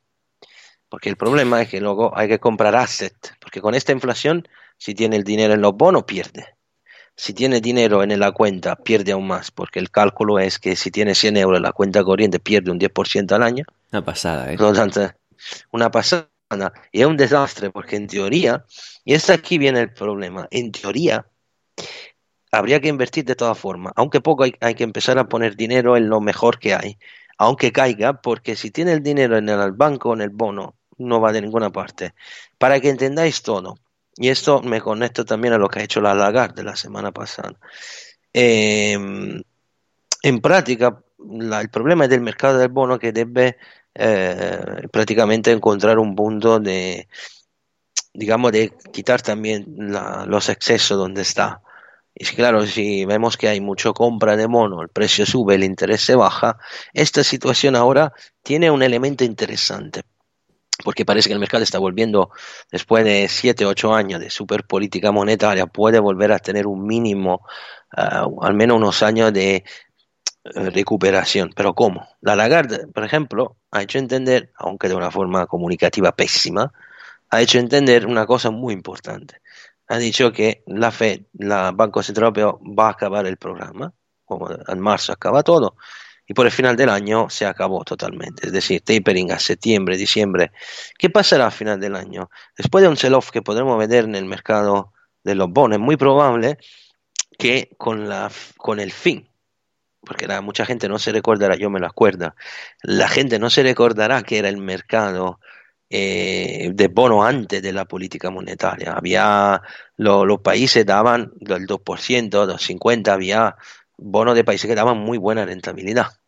Porque 0.89 1.09
el 1.09 1.15
problema 1.15 1.61
es 1.61 1.69
que 1.69 1.79
luego 1.79 2.17
hay 2.17 2.27
que 2.27 2.39
comprar 2.39 2.75
asset, 2.75 3.15
porque 3.39 3.61
con 3.61 3.75
esta 3.75 3.91
inflación, 3.91 4.47
si 4.77 4.95
tiene 4.95 5.15
el 5.15 5.23
dinero 5.23 5.53
en 5.53 5.61
los 5.61 5.73
bonos, 5.73 6.03
pierde. 6.03 6.55
Si 7.21 7.33
tiene 7.33 7.61
dinero 7.61 8.01
en 8.01 8.19
la 8.19 8.31
cuenta, 8.31 8.75
pierde 8.75 9.11
aún 9.11 9.27
más, 9.27 9.51
porque 9.51 9.77
el 9.77 9.91
cálculo 9.91 10.39
es 10.39 10.57
que 10.57 10.75
si 10.75 10.89
tiene 10.89 11.13
100 11.13 11.37
euros 11.37 11.57
en 11.57 11.61
la 11.61 11.71
cuenta 11.71 12.03
corriente, 12.03 12.39
pierde 12.39 12.71
un 12.71 12.79
10% 12.79 13.31
al 13.35 13.43
año. 13.43 13.63
Una 13.91 14.03
pasada, 14.03 14.51
¿eh? 14.51 14.57
Por 14.57 14.69
lo 14.69 14.73
tanto, 14.73 15.07
una 15.71 15.91
pasada. 15.91 16.25
Y 16.91 17.01
es 17.01 17.05
un 17.05 17.17
desastre, 17.17 17.69
porque 17.69 17.95
en 17.97 18.07
teoría, 18.07 18.65
y 19.05 19.13
es 19.13 19.29
aquí 19.29 19.59
viene 19.59 19.81
el 19.81 19.93
problema, 19.93 20.47
en 20.49 20.71
teoría, 20.71 21.27
habría 22.51 22.79
que 22.79 22.87
invertir 22.87 23.23
de 23.23 23.35
todas 23.35 23.59
formas, 23.59 23.93
aunque 23.97 24.19
poco 24.19 24.41
hay, 24.41 24.55
hay 24.59 24.73
que 24.73 24.83
empezar 24.83 25.19
a 25.19 25.29
poner 25.29 25.55
dinero 25.55 25.97
en 25.97 26.09
lo 26.09 26.21
mejor 26.21 26.57
que 26.57 26.73
hay, 26.73 26.97
aunque 27.37 27.71
caiga, 27.71 28.19
porque 28.19 28.55
si 28.55 28.71
tiene 28.71 28.93
el 28.93 29.03
dinero 29.03 29.37
en 29.37 29.47
el 29.47 29.73
banco 29.73 30.09
o 30.09 30.13
en 30.15 30.21
el 30.21 30.31
bono, 30.31 30.73
no 30.97 31.21
va 31.21 31.31
de 31.31 31.41
ninguna 31.41 31.69
parte. 31.69 32.15
Para 32.57 32.79
que 32.79 32.89
entendáis 32.89 33.43
todo, 33.43 33.77
y 34.15 34.29
esto 34.29 34.61
me 34.61 34.81
conecto 34.81 35.25
también 35.25 35.53
a 35.53 35.57
lo 35.57 35.69
que 35.69 35.79
ha 35.79 35.83
hecho 35.83 36.01
la 36.01 36.13
Lagarde 36.13 36.63
la 36.63 36.75
semana 36.75 37.11
pasada. 37.11 37.55
Eh, 38.33 38.93
en 40.23 40.41
práctica, 40.41 41.01
la, 41.17 41.61
el 41.61 41.69
problema 41.69 42.07
del 42.07 42.21
mercado 42.21 42.57
del 42.57 42.69
bono 42.69 42.99
que 42.99 43.11
debe 43.11 43.57
eh, 43.95 44.87
prácticamente 44.91 45.51
encontrar 45.51 45.99
un 45.99 46.15
punto 46.15 46.59
de, 46.59 47.07
digamos, 48.13 48.51
de 48.51 48.73
quitar 48.91 49.21
también 49.21 49.65
los 50.27 50.49
excesos 50.49 50.97
donde 50.97 51.21
está. 51.21 51.61
Y 52.13 52.25
claro, 52.25 52.65
si 52.67 53.05
vemos 53.05 53.37
que 53.37 53.47
hay 53.47 53.61
mucha 53.61 53.93
compra 53.93 54.35
de 54.35 54.47
mono, 54.47 54.81
el 54.81 54.89
precio 54.89 55.25
sube, 55.25 55.55
el 55.55 55.63
interés 55.63 56.01
se 56.01 56.15
baja, 56.15 56.57
esta 56.93 57.23
situación 57.23 57.75
ahora 57.75 58.13
tiene 58.43 58.69
un 58.69 58.83
elemento 58.83 59.23
interesante 59.23 60.03
porque 60.83 61.05
parece 61.05 61.29
que 61.29 61.33
el 61.33 61.39
mercado 61.39 61.63
está 61.63 61.79
volviendo, 61.79 62.31
después 62.71 63.03
de 63.03 63.27
7, 63.29 63.65
8 63.65 63.93
años 63.93 64.19
de 64.19 64.29
super 64.29 64.65
política 64.65 65.11
monetaria, 65.11 65.65
puede 65.67 65.99
volver 65.99 66.31
a 66.31 66.39
tener 66.39 66.67
un 66.67 66.85
mínimo, 66.85 67.45
uh, 67.97 68.43
al 68.43 68.53
menos 68.53 68.77
unos 68.77 69.03
años 69.03 69.33
de 69.33 69.63
uh, 70.55 70.69
recuperación. 70.69 71.51
Pero 71.55 71.73
¿cómo? 71.73 72.07
La 72.21 72.35
Lagarde, 72.35 72.87
por 72.87 73.03
ejemplo, 73.03 73.57
ha 73.71 73.81
hecho 73.81 73.99
entender, 73.99 74.51
aunque 74.57 74.89
de 74.89 74.95
una 74.95 75.11
forma 75.11 75.45
comunicativa 75.47 76.11
pésima, 76.13 76.71
ha 77.29 77.41
hecho 77.41 77.59
entender 77.59 78.05
una 78.05 78.25
cosa 78.25 78.51
muy 78.51 78.73
importante. 78.73 79.41
ha 79.87 79.97
dicho 79.97 80.31
que 80.31 80.63
la 80.67 80.91
Fed, 80.91 81.21
la 81.33 81.71
Banco 81.71 82.03
Central 82.03 82.27
Europeo, 82.27 82.59
va 82.63 82.87
a 82.87 82.91
acabar 82.91 83.25
el 83.25 83.37
programa, 83.37 83.93
como 84.25 84.49
en 84.51 84.79
marzo 84.79 85.13
acaba 85.13 85.43
todo, 85.43 85.75
y 86.31 86.33
por 86.33 86.45
el 86.45 86.51
final 86.53 86.77
del 86.77 86.87
año 86.87 87.29
se 87.29 87.45
acabó 87.45 87.83
totalmente. 87.83 88.47
Es 88.47 88.53
decir, 88.53 88.79
tapering 88.79 89.33
a 89.33 89.37
septiembre, 89.37 89.97
diciembre. 89.97 90.53
¿Qué 90.97 91.09
pasará 91.09 91.47
a 91.47 91.51
final 91.51 91.77
del 91.77 91.93
año? 91.93 92.29
Después 92.57 92.81
de 92.81 92.87
un 92.87 92.95
sell-off 92.95 93.31
que 93.31 93.41
podremos 93.41 93.77
ver 93.85 94.05
en 94.05 94.15
el 94.15 94.23
mercado 94.23 94.93
de 95.25 95.35
los 95.35 95.49
bonos, 95.49 95.77
es 95.77 95.83
muy 95.83 95.97
probable 95.97 96.57
que 97.37 97.75
con, 97.77 98.07
la, 98.07 98.31
con 98.55 98.79
el 98.79 98.93
fin, 98.93 99.27
porque 99.99 100.25
la, 100.25 100.39
mucha 100.39 100.65
gente 100.65 100.87
no 100.87 100.99
se 100.99 101.11
recordará, 101.11 101.57
yo 101.57 101.69
me 101.69 101.81
lo 101.81 101.87
acuerdo, 101.87 102.33
la 102.81 103.09
gente 103.09 103.37
no 103.37 103.49
se 103.49 103.61
recordará 103.61 104.23
que 104.23 104.37
era 104.37 104.47
el 104.47 104.55
mercado 104.55 105.41
eh, 105.89 106.71
de 106.73 106.87
bono 106.87 107.25
antes 107.25 107.61
de 107.61 107.73
la 107.73 107.83
política 107.83 108.29
monetaria. 108.29 108.93
Había, 108.93 109.61
los 109.97 110.39
países 110.39 110.85
daban 110.85 111.33
el 111.41 111.67
2%, 111.67 112.29
2,50%, 112.29 113.09
había 113.09 113.57
bonos 113.97 114.35
de 114.35 114.45
países 114.45 114.69
que 114.69 114.75
daban 114.75 114.97
muy 114.97 115.17
buena 115.17 115.45
rentabilidad. 115.45 116.20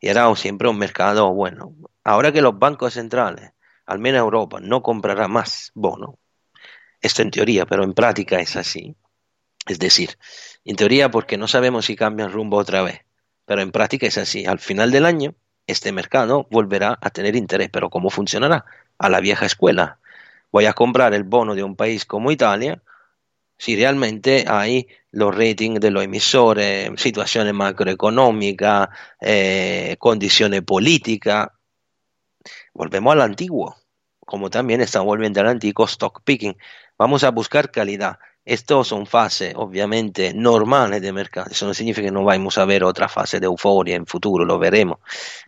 Y 0.00 0.08
era 0.08 0.34
siempre 0.36 0.68
un 0.68 0.78
mercado 0.78 1.32
bueno. 1.32 1.74
Ahora 2.04 2.32
que 2.32 2.42
los 2.42 2.58
bancos 2.58 2.94
centrales, 2.94 3.52
al 3.86 3.98
menos 3.98 4.20
Europa, 4.20 4.60
no 4.60 4.82
comprará 4.82 5.28
más 5.28 5.72
bonos, 5.74 6.14
esto 7.00 7.22
en 7.22 7.30
teoría, 7.30 7.66
pero 7.66 7.84
en 7.84 7.94
práctica 7.94 8.38
es 8.40 8.56
así. 8.56 8.96
Es 9.66 9.78
decir, 9.78 10.18
en 10.64 10.76
teoría 10.76 11.10
porque 11.10 11.36
no 11.36 11.48
sabemos 11.48 11.86
si 11.86 11.96
cambian 11.96 12.32
rumbo 12.32 12.56
otra 12.56 12.82
vez, 12.82 13.02
pero 13.44 13.60
en 13.60 13.72
práctica 13.72 14.06
es 14.06 14.18
así. 14.18 14.46
Al 14.46 14.58
final 14.58 14.90
del 14.90 15.04
año, 15.04 15.34
este 15.66 15.92
mercado 15.92 16.46
volverá 16.50 16.98
a 17.00 17.10
tener 17.10 17.36
interés, 17.36 17.68
pero 17.70 17.90
¿cómo 17.90 18.10
funcionará? 18.10 18.64
A 18.98 19.08
la 19.08 19.20
vieja 19.20 19.46
escuela. 19.46 19.98
Voy 20.50 20.64
a 20.64 20.72
comprar 20.72 21.12
el 21.14 21.24
bono 21.24 21.54
de 21.54 21.62
un 21.62 21.76
país 21.76 22.06
como 22.06 22.30
Italia 22.30 22.82
si 23.58 23.76
realmente 23.76 24.44
hay 24.48 24.88
los 25.18 25.34
ratings 25.34 25.80
de 25.80 25.90
los 25.90 26.04
emisores, 26.04 26.90
situaciones 26.96 27.52
macroeconómicas, 27.52 28.88
eh, 29.20 29.96
condiciones 29.98 30.62
políticas. 30.62 31.48
Volvemos 32.72 33.12
al 33.12 33.22
antiguo, 33.22 33.76
como 34.20 34.48
también 34.48 34.80
estamos 34.80 35.06
volviendo 35.06 35.40
al 35.40 35.48
antiguo 35.48 35.86
stock 35.86 36.22
picking. 36.24 36.56
Vamos 36.96 37.24
a 37.24 37.30
buscar 37.32 37.70
calidad. 37.72 38.18
Estos 38.44 38.88
son 38.88 39.06
fases, 39.06 39.54
obviamente, 39.56 40.32
normales 40.34 41.02
de 41.02 41.12
mercado. 41.12 41.48
Eso 41.50 41.66
no 41.66 41.74
significa 41.74 42.06
que 42.06 42.12
no 42.12 42.24
vamos 42.24 42.56
a 42.56 42.64
ver 42.64 42.84
otra 42.84 43.08
fase 43.08 43.40
de 43.40 43.46
euforia 43.46 43.96
en 43.96 44.06
futuro, 44.06 44.44
lo 44.44 44.58
veremos. 44.58 44.98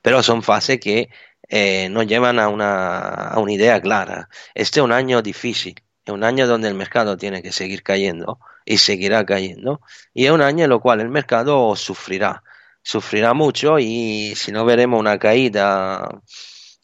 Pero 0.02 0.22
son 0.22 0.42
fases 0.42 0.80
que 0.80 1.10
eh, 1.48 1.88
nos 1.90 2.06
llevan 2.08 2.40
a 2.40 2.48
una, 2.48 2.98
a 2.98 3.38
una 3.38 3.52
idea 3.52 3.80
clara. 3.80 4.28
Este 4.54 4.80
es 4.80 4.84
un 4.84 4.92
año 4.92 5.22
difícil 5.22 5.76
es 6.04 6.12
un 6.12 6.24
año 6.24 6.46
donde 6.46 6.68
el 6.68 6.74
mercado 6.74 7.16
tiene 7.16 7.42
que 7.42 7.52
seguir 7.52 7.82
cayendo 7.82 8.38
y 8.64 8.78
seguirá 8.78 9.24
cayendo. 9.24 9.80
Y 10.14 10.26
es 10.26 10.32
un 10.32 10.42
año 10.42 10.64
en 10.64 10.72
el 10.72 10.80
cual 10.80 11.00
el 11.00 11.08
mercado 11.08 11.76
sufrirá, 11.76 12.42
sufrirá 12.82 13.34
mucho 13.34 13.78
y 13.78 14.34
si 14.36 14.52
no 14.52 14.64
veremos 14.64 15.00
una 15.00 15.18
caída, 15.18 16.08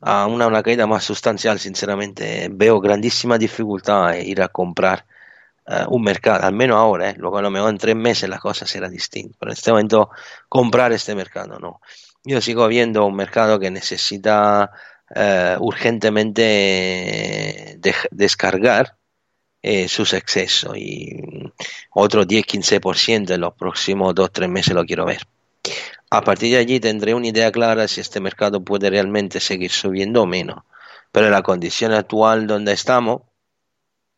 a 0.00 0.26
una, 0.26 0.46
una 0.46 0.62
caída 0.62 0.86
más 0.86 1.04
sustancial, 1.04 1.58
sinceramente, 1.58 2.48
veo 2.52 2.80
grandísima 2.80 3.38
dificultad 3.38 4.18
en 4.18 4.28
ir 4.28 4.42
a 4.42 4.48
comprar 4.48 5.06
eh, 5.66 5.84
un 5.88 6.02
mercado, 6.02 6.44
al 6.44 6.54
menos 6.54 6.76
ahora, 6.78 7.10
eh. 7.10 7.14
luego 7.18 7.38
a 7.38 7.42
lo 7.42 7.50
mejor 7.50 7.70
en 7.70 7.78
tres 7.78 7.96
meses 7.96 8.28
la 8.28 8.38
cosa 8.38 8.66
será 8.66 8.88
distinta, 8.88 9.36
pero 9.38 9.50
en 9.50 9.54
este 9.54 9.70
momento 9.72 10.10
comprar 10.48 10.92
este 10.92 11.14
mercado 11.14 11.58
no. 11.58 11.80
Yo 12.24 12.40
sigo 12.40 12.68
viendo 12.68 13.06
un 13.06 13.16
mercado 13.16 13.58
que 13.58 13.70
necesita 13.70 14.70
eh, 15.14 15.56
urgentemente 15.58 17.78
descargar 18.10 18.96
eh, 19.62 19.88
sus 19.88 20.12
excesos 20.12 20.76
y 20.76 21.16
otro 21.90 22.24
10-15% 22.24 23.34
en 23.34 23.40
los 23.40 23.54
próximos 23.54 24.14
2-3 24.14 24.48
meses 24.48 24.74
lo 24.74 24.84
quiero 24.84 25.04
ver. 25.04 25.22
A 26.10 26.20
partir 26.22 26.52
de 26.52 26.58
allí 26.58 26.80
tendré 26.80 27.14
una 27.14 27.28
idea 27.28 27.50
clara 27.50 27.88
si 27.88 28.00
este 28.00 28.20
mercado 28.20 28.62
puede 28.62 28.90
realmente 28.90 29.40
seguir 29.40 29.70
subiendo 29.70 30.22
o 30.22 30.26
menos. 30.26 30.62
Pero 31.10 31.26
en 31.26 31.32
la 31.32 31.42
condición 31.42 31.92
actual 31.92 32.46
donde 32.46 32.72
estamos, 32.72 33.22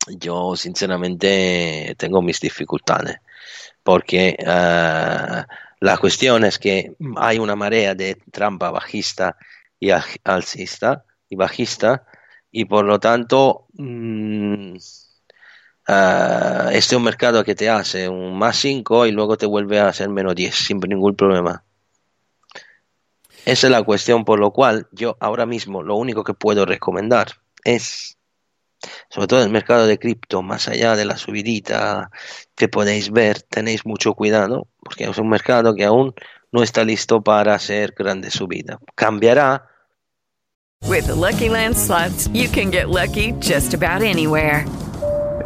yo 0.06 0.56
sinceramente 0.56 1.94
tengo 1.96 2.22
mis 2.22 2.40
dificultades. 2.40 3.16
Porque 3.82 4.36
uh, 4.40 5.42
la 5.80 5.96
cuestión 5.98 6.44
es 6.44 6.58
que 6.58 6.92
hay 7.16 7.38
una 7.38 7.56
marea 7.56 7.94
de 7.94 8.16
trampa 8.30 8.70
bajista 8.70 9.36
y 9.80 9.90
alcista 10.24 11.04
y 11.28 11.36
bajista 11.36 12.04
y 12.50 12.64
por 12.64 12.84
lo 12.84 12.98
tanto 12.98 13.66
mmm, 13.74 14.76
uh, 15.88 16.68
este 16.68 16.78
es 16.78 16.92
un 16.92 17.02
mercado 17.02 17.42
que 17.44 17.54
te 17.54 17.68
hace 17.68 18.08
un 18.08 18.38
más 18.38 18.56
5 18.58 19.06
y 19.06 19.12
luego 19.12 19.36
te 19.36 19.46
vuelve 19.46 19.80
a 19.80 19.88
hacer 19.88 20.08
menos 20.08 20.34
10 20.34 20.54
sin 20.54 20.78
ningún 20.80 21.16
problema. 21.16 21.64
Esa 23.44 23.66
es 23.66 23.70
la 23.70 23.82
cuestión 23.82 24.24
por 24.24 24.38
lo 24.38 24.52
cual 24.52 24.88
yo 24.92 25.16
ahora 25.20 25.46
mismo 25.46 25.82
lo 25.82 25.96
único 25.96 26.22
que 26.22 26.34
puedo 26.34 26.66
recomendar 26.66 27.28
es, 27.64 28.18
sobre 29.08 29.26
todo 29.26 29.40
en 29.40 29.46
el 29.46 29.52
mercado 29.52 29.86
de 29.86 29.98
cripto, 29.98 30.42
más 30.42 30.68
allá 30.68 30.96
de 30.96 31.06
la 31.06 31.16
subidita 31.16 32.10
que 32.54 32.68
podéis 32.68 33.10
ver, 33.10 33.40
tenéis 33.42 33.86
mucho 33.86 34.14
cuidado, 34.14 34.68
porque 34.80 35.04
es 35.04 35.18
un 35.18 35.30
mercado 35.30 35.74
que 35.74 35.84
aún 35.84 36.14
no 36.52 36.62
está 36.62 36.84
listo 36.84 37.22
para 37.22 37.54
hacer 37.54 37.94
grandes 37.96 38.34
subidas. 38.34 38.78
Cambiará. 38.94 39.66
With 40.86 41.08
Lucky 41.08 41.48
Land 41.48 41.76
you 42.32 42.48
can 42.48 42.70
get 42.70 42.88
lucky 42.88 43.32
just 43.40 43.74
about 43.74 44.02
anywhere. 44.02 44.64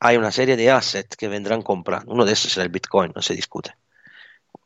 hay 0.00 0.16
una 0.16 0.30
serie 0.30 0.56
de 0.56 0.70
assets 0.70 1.16
que 1.16 1.28
vendrán 1.28 1.62
comprando. 1.62 2.12
Uno 2.12 2.24
de 2.24 2.32
esos 2.32 2.52
será 2.52 2.64
el 2.64 2.70
Bitcoin, 2.70 3.12
no 3.14 3.22
se 3.22 3.34
discute. 3.34 3.76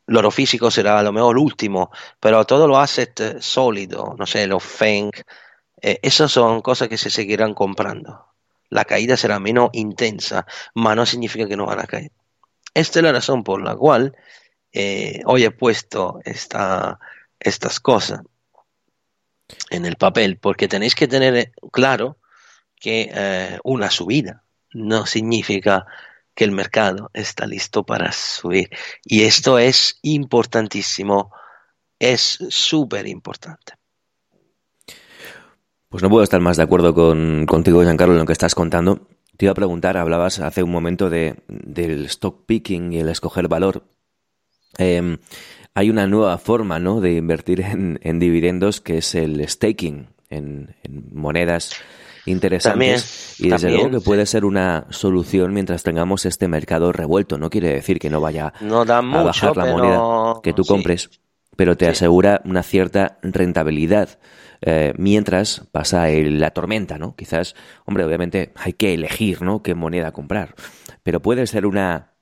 El 0.06 0.16
oro 0.16 0.30
físico 0.30 0.70
será 0.70 0.98
a 0.98 1.02
lo 1.02 1.12
mejor 1.12 1.36
el 1.36 1.42
último, 1.42 1.90
pero 2.18 2.44
todos 2.44 2.68
los 2.68 2.78
assets 2.78 3.20
eh, 3.20 3.36
sólidos, 3.40 4.18
no 4.18 4.26
sé, 4.26 4.46
los 4.46 4.62
FENG, 4.62 5.12
eh, 5.82 6.00
esas 6.02 6.32
son 6.32 6.62
cosas 6.62 6.88
que 6.88 6.98
se 6.98 7.10
seguirán 7.10 7.54
comprando. 7.54 8.26
La 8.68 8.84
caída 8.84 9.16
será 9.16 9.38
menos 9.40 9.70
intensa, 9.72 10.46
pero 10.74 10.94
no 10.94 11.06
significa 11.06 11.46
que 11.46 11.56
no 11.56 11.66
van 11.66 11.80
a 11.80 11.86
caer. 11.86 12.12
Esta 12.74 12.98
es 13.00 13.02
la 13.02 13.12
razón 13.12 13.42
por 13.44 13.62
la 13.62 13.76
cual 13.76 14.16
eh, 14.72 15.22
hoy 15.26 15.44
he 15.44 15.50
puesto 15.50 16.20
esta, 16.24 16.98
estas 17.38 17.80
cosas 17.80 18.20
en 19.70 19.84
el 19.86 19.96
papel, 19.96 20.38
porque 20.38 20.68
tenéis 20.68 20.94
que 20.94 21.08
tener 21.08 21.52
claro 21.72 22.18
que 22.76 23.10
eh, 23.12 23.58
una 23.64 23.90
subida 23.90 24.44
no 24.72 25.06
significa 25.06 25.86
que 26.34 26.44
el 26.44 26.52
mercado 26.52 27.10
está 27.12 27.46
listo 27.46 27.84
para 27.84 28.12
subir. 28.12 28.70
Y 29.04 29.22
esto 29.22 29.58
es 29.58 29.98
importantísimo, 30.02 31.32
es 31.98 32.38
súper 32.48 33.06
importante. 33.06 33.74
Pues 35.88 36.02
no 36.02 36.08
puedo 36.08 36.22
estar 36.22 36.40
más 36.40 36.56
de 36.56 36.62
acuerdo 36.62 36.94
con, 36.94 37.46
contigo, 37.46 37.82
Giancarlo, 37.82 38.14
en 38.14 38.20
lo 38.20 38.26
que 38.26 38.32
estás 38.32 38.54
contando. 38.54 39.08
Te 39.36 39.46
iba 39.46 39.52
a 39.52 39.56
preguntar, 39.56 39.96
hablabas 39.96 40.38
hace 40.38 40.62
un 40.62 40.70
momento 40.70 41.10
de, 41.10 41.36
del 41.48 42.06
stock 42.06 42.46
picking 42.46 42.92
y 42.92 43.00
el 43.00 43.08
escoger 43.08 43.48
valor. 43.48 43.82
Eh, 44.78 45.18
hay 45.74 45.90
una 45.90 46.06
nueva 46.06 46.38
forma 46.38 46.78
¿no? 46.78 47.00
de 47.00 47.14
invertir 47.14 47.60
en, 47.60 47.98
en 48.02 48.18
dividendos 48.18 48.80
que 48.80 48.98
es 48.98 49.14
el 49.14 49.46
staking 49.48 50.08
en 50.28 50.76
monedas 51.12 51.72
interesantes 52.30 53.40
y 53.40 53.48
desde 53.48 53.70
luego 53.70 53.90
que 53.90 54.00
puede 54.00 54.26
ser 54.26 54.44
una 54.44 54.86
solución 54.90 55.52
mientras 55.52 55.82
tengamos 55.82 56.26
este 56.26 56.48
mercado 56.48 56.92
revuelto. 56.92 57.38
No 57.38 57.50
quiere 57.50 57.68
decir 57.72 57.98
que 57.98 58.10
no 58.10 58.20
vaya 58.20 58.52
no 58.60 58.84
da 58.84 59.02
mucho, 59.02 59.18
a 59.18 59.24
bajar 59.24 59.56
la 59.56 59.64
pero... 59.64 59.76
moneda 59.76 60.40
que 60.42 60.52
tú 60.52 60.64
compres, 60.64 61.08
sí. 61.10 61.20
pero 61.56 61.76
te 61.76 61.86
sí. 61.86 61.90
asegura 61.92 62.40
una 62.44 62.62
cierta 62.62 63.18
rentabilidad. 63.22 64.18
Eh, 64.62 64.92
mientras 64.98 65.66
pasa 65.72 66.10
el, 66.10 66.38
la 66.38 66.50
tormenta, 66.50 66.98
¿no? 66.98 67.16
Quizás, 67.16 67.54
hombre, 67.86 68.04
obviamente 68.04 68.52
hay 68.56 68.74
que 68.74 68.92
elegir, 68.92 69.40
¿no? 69.40 69.62
Qué 69.62 69.74
moneda 69.74 70.12
comprar, 70.12 70.54
pero 71.02 71.22
puede 71.22 71.46
ser 71.46 71.64
una 71.64 72.12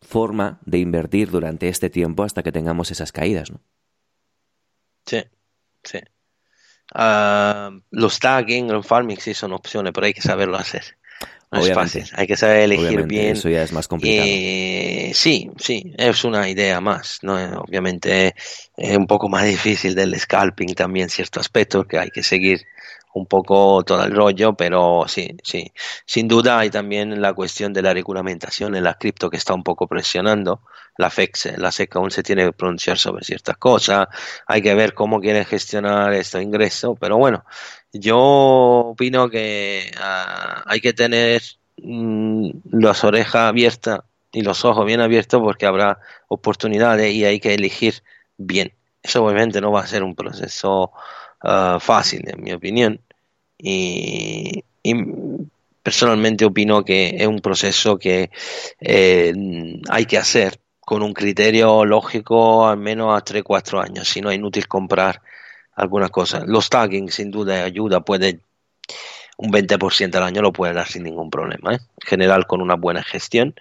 forma 0.00 0.58
de 0.64 0.78
invertir 0.78 1.30
durante 1.30 1.68
este 1.68 1.90
tiempo 1.90 2.24
hasta 2.24 2.42
que 2.42 2.50
tengamos 2.50 2.90
esas 2.90 3.12
caídas, 3.12 3.50
¿no? 3.50 3.60
Sí, 5.06 5.22
sí. 5.84 5.98
Uh, 6.94 7.80
los 7.90 8.18
tagging, 8.18 8.70
los 8.70 8.86
farming 8.86 9.18
sí 9.18 9.32
son 9.34 9.52
opciones, 9.52 9.92
pero 9.94 10.06
hay 10.06 10.12
que 10.12 10.20
saberlo 10.20 10.56
hacer. 10.56 10.96
No 11.50 11.60
es 11.60 11.74
fácil, 11.74 12.04
hay 12.14 12.26
que 12.26 12.36
saber 12.36 12.60
elegir 12.62 13.02
bien. 13.04 13.36
Eso 13.36 13.50
ya 13.50 13.62
es 13.62 13.72
más 13.72 13.86
complicado. 13.86 14.26
Eh, 14.26 15.12
sí, 15.14 15.50
sí, 15.58 15.92
es 15.98 16.24
una 16.24 16.48
idea 16.48 16.80
más. 16.80 17.18
¿no? 17.20 17.34
Obviamente 17.60 18.34
es 18.74 18.96
un 18.96 19.06
poco 19.06 19.28
más 19.28 19.44
difícil 19.44 19.94
del 19.94 20.18
scalping 20.18 20.74
también, 20.74 21.10
cierto 21.10 21.40
aspecto 21.40 21.84
que 21.84 21.98
hay 21.98 22.10
que 22.10 22.22
seguir 22.22 22.66
un 23.14 23.26
poco 23.26 23.82
todo 23.84 24.04
el 24.04 24.12
rollo, 24.14 24.54
pero 24.54 25.04
sí, 25.06 25.36
sí. 25.42 25.72
Sin 26.06 26.28
duda 26.28 26.58
hay 26.58 26.70
también 26.70 27.20
la 27.20 27.34
cuestión 27.34 27.72
de 27.72 27.82
la 27.82 27.92
regulamentación 27.92 28.74
en 28.74 28.84
la 28.84 28.94
cripto 28.94 29.30
que 29.30 29.36
está 29.36 29.54
un 29.54 29.62
poco 29.62 29.86
presionando. 29.86 30.62
La 30.96 31.10
FEC, 31.10 31.58
la 31.58 31.72
SEC 31.72 31.96
aún 31.96 32.10
se 32.10 32.22
tiene 32.22 32.44
que 32.46 32.52
pronunciar 32.52 32.98
sobre 32.98 33.24
ciertas 33.24 33.56
cosas. 33.56 34.08
Hay 34.46 34.62
que 34.62 34.74
ver 34.74 34.94
cómo 34.94 35.20
quieren 35.20 35.44
gestionar 35.44 36.12
este 36.14 36.40
ingreso, 36.42 36.94
pero 36.94 37.18
bueno, 37.18 37.44
yo 37.92 38.18
opino 38.18 39.28
que 39.28 39.90
uh, 39.96 40.62
hay 40.66 40.80
que 40.80 40.92
tener 40.92 41.42
mm, 41.78 42.50
las 42.72 43.04
orejas 43.04 43.48
abiertas 43.48 44.00
y 44.32 44.42
los 44.42 44.64
ojos 44.64 44.86
bien 44.86 45.00
abiertos 45.00 45.40
porque 45.42 45.66
habrá 45.66 45.98
oportunidades 46.28 47.12
y 47.12 47.24
hay 47.24 47.40
que 47.40 47.54
elegir 47.54 48.02
bien. 48.38 48.74
Eso 49.02 49.24
obviamente 49.24 49.60
no 49.60 49.72
va 49.72 49.80
a 49.80 49.86
ser 49.86 50.02
un 50.02 50.14
proceso 50.14 50.92
uh, 51.44 51.78
fácil, 51.80 52.22
en 52.28 52.42
mi 52.42 52.52
opinión. 52.52 53.00
Y, 53.58 54.64
y, 54.82 54.94
personalmente 55.82 56.44
opino 56.44 56.84
que 56.84 57.16
es 57.18 57.26
un 57.26 57.40
proceso 57.40 57.98
que 57.98 58.30
eh, 58.80 59.34
hay 59.88 60.06
que 60.06 60.18
hacer 60.18 60.58
con 60.80 61.02
un 61.02 61.12
criterio 61.12 61.84
lógico 61.84 62.68
al 62.68 62.78
menos 62.78 63.16
a 63.16 63.24
3-4 63.24 63.84
años, 63.84 64.08
si 64.08 64.20
no 64.20 64.30
es 64.30 64.36
inútil 64.36 64.68
comprar 64.68 65.22
algunas 65.74 66.10
cosas. 66.10 66.44
Los 66.46 66.70
tagging 66.70 67.10
sin 67.10 67.30
duda 67.30 67.64
ayuda, 67.64 68.00
puede 68.00 68.40
un 69.36 69.50
20% 69.50 70.14
al 70.14 70.22
año 70.22 70.42
lo 70.42 70.52
puede 70.52 70.74
dar 70.74 70.86
sin 70.86 71.04
ningún 71.04 71.30
problema, 71.30 71.74
¿eh? 71.74 71.78
en 71.78 72.06
general 72.06 72.46
con 72.46 72.60
una 72.60 72.74
buena 72.74 73.02
gestión. 73.02 73.54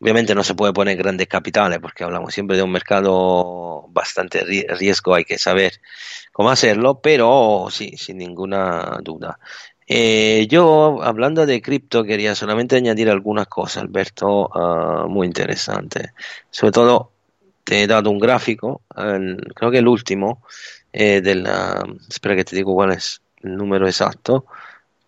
Obviamente 0.00 0.34
no 0.34 0.42
se 0.42 0.54
puede 0.54 0.72
poner 0.72 0.96
grandes 0.96 1.28
capitales 1.28 1.78
porque 1.80 2.04
hablamos 2.04 2.32
siempre 2.32 2.56
de 2.56 2.62
un 2.62 2.72
mercado 2.72 3.86
bastante 3.88 4.44
riesgo, 4.44 5.14
hay 5.14 5.24
que 5.24 5.38
saber 5.38 5.72
cómo 6.32 6.50
hacerlo, 6.50 7.00
pero 7.00 7.68
sí, 7.70 7.96
sin 7.96 8.18
ninguna 8.18 8.98
duda. 9.02 9.38
Eh, 9.92 10.46
yo, 10.48 11.02
hablando 11.02 11.46
de 11.46 11.60
cripto, 11.60 12.04
quería 12.04 12.36
solamente 12.36 12.76
añadir 12.76 13.10
algunas 13.10 13.48
cosas, 13.48 13.82
Alberto, 13.82 14.48
uh, 14.48 15.08
muy 15.08 15.26
interesante. 15.26 16.12
Sobre 16.48 16.70
todo, 16.70 17.10
te 17.64 17.82
he 17.82 17.86
dado 17.88 18.10
un 18.10 18.20
gráfico, 18.20 18.82
creo 18.94 19.70
que 19.72 19.78
el 19.78 19.88
último, 19.88 20.44
eh, 20.92 21.20
de 21.20 21.34
la... 21.34 21.84
Espera 22.08 22.36
que 22.36 22.44
te 22.44 22.54
digo 22.56 22.72
cuál 22.74 22.92
es 22.92 23.20
el 23.42 23.56
número 23.56 23.86
exacto. 23.86 24.46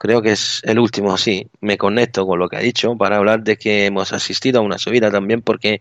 Creo 0.02 0.20
que 0.20 0.32
es 0.32 0.60
el 0.64 0.80
último, 0.80 1.16
sí. 1.16 1.48
Me 1.60 1.78
conecto 1.78 2.26
con 2.26 2.40
lo 2.40 2.48
que 2.48 2.56
ha 2.56 2.58
dicho 2.58 2.96
para 2.96 3.18
hablar 3.18 3.44
de 3.44 3.56
que 3.56 3.86
hemos 3.86 4.12
asistido 4.12 4.58
a 4.58 4.62
una 4.64 4.76
subida 4.76 5.12
también 5.12 5.42
porque 5.42 5.80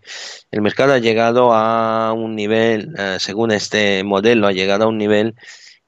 el 0.51 0.61
mercado 0.61 0.93
ha 0.93 0.99
llegado 0.99 1.55
a 1.55 2.13
un 2.13 2.35
nivel, 2.35 2.93
eh, 2.99 3.17
según 3.19 3.49
este 3.49 4.03
modelo, 4.03 4.45
ha 4.45 4.51
llegado 4.51 4.83
a 4.83 4.87
un 4.89 4.99
nivel 4.99 5.33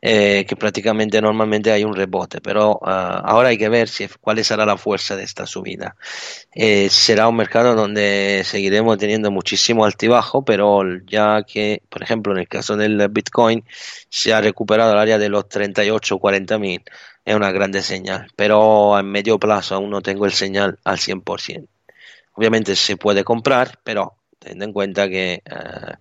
eh, 0.02 0.46
que 0.48 0.56
prácticamente 0.56 1.22
normalmente 1.22 1.72
hay 1.72 1.84
un 1.84 1.96
rebote, 1.96 2.42
pero 2.42 2.72
uh, 2.72 2.80
ahora 2.82 3.50
hay 3.50 3.58
que 3.60 3.70
ver 3.70 3.88
si, 3.88 4.08
cuál 4.20 4.44
será 4.44 4.66
la 4.66 4.78
fuerza 4.78 5.16
de 5.16 5.24
esta 5.24 5.46
subida. 5.46 5.96
Eh, 6.56 6.90
será 6.90 7.28
un 7.28 7.36
mercado 7.36 7.76
donde 7.76 8.42
seguiremos 8.46 8.98
teniendo 8.98 9.30
muchísimo 9.30 9.86
altibajo, 9.86 10.44
pero 10.44 10.82
ya 11.06 11.44
que, 11.44 11.84
por 11.88 12.02
ejemplo, 12.02 12.34
en 12.34 12.40
el 12.40 12.48
caso 12.48 12.76
del 12.76 13.08
Bitcoin, 13.10 13.64
se 14.10 14.34
ha 14.34 14.42
recuperado 14.42 14.92
el 14.94 15.00
área 15.00 15.20
de 15.20 15.30
los 15.30 15.48
38 15.48 16.16
o 16.16 16.20
40 16.20 16.58
mil, 16.60 16.84
es 17.26 17.36
una 17.36 17.52
grande 17.52 17.82
señal, 17.82 18.28
pero 18.36 18.96
a 18.96 19.04
medio 19.04 19.40
plazo 19.40 19.76
aún 19.76 19.90
no 19.90 20.02
tengo 20.02 20.26
el 20.26 20.34
señal 20.34 20.80
al 20.84 20.98
100%. 20.98 21.68
Obviamente 22.34 22.76
se 22.76 22.98
puede 22.98 23.24
comprar, 23.24 23.80
pero 23.84 24.16
teniendo 24.40 24.66
en 24.66 24.74
cuenta 24.74 25.08
que 25.08 25.42
uh, 25.50 25.94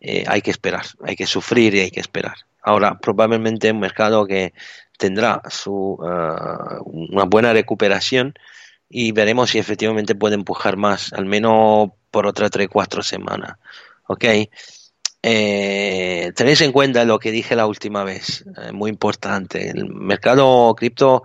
eh, 0.00 0.24
hay 0.26 0.40
que 0.40 0.50
esperar, 0.50 0.84
hay 1.04 1.16
que 1.16 1.26
sufrir 1.26 1.74
y 1.74 1.80
hay 1.80 1.90
que 1.90 2.00
esperar. 2.00 2.36
Ahora, 2.62 2.98
probablemente 2.98 3.70
un 3.70 3.80
mercado 3.80 4.26
que 4.26 4.54
tendrá 4.96 5.42
su, 5.50 5.98
uh, 6.00 6.82
una 6.84 7.24
buena 7.24 7.52
recuperación 7.52 8.34
y 8.88 9.12
veremos 9.12 9.50
si 9.50 9.58
efectivamente 9.58 10.14
puede 10.14 10.36
empujar 10.36 10.76
más, 10.76 11.12
al 11.12 11.26
menos 11.26 11.90
por 12.10 12.26
otras 12.26 12.50
3-4 12.50 13.02
semanas. 13.02 13.56
¿Ok? 14.06 14.24
Eh, 15.22 16.32
tenéis 16.34 16.60
en 16.62 16.72
cuenta 16.72 17.04
lo 17.04 17.18
que 17.20 17.30
dije 17.30 17.54
la 17.54 17.66
última 17.66 18.02
vez, 18.04 18.44
eh, 18.58 18.72
muy 18.72 18.90
importante. 18.90 19.70
El 19.70 19.88
mercado 19.94 20.74
cripto 20.74 21.22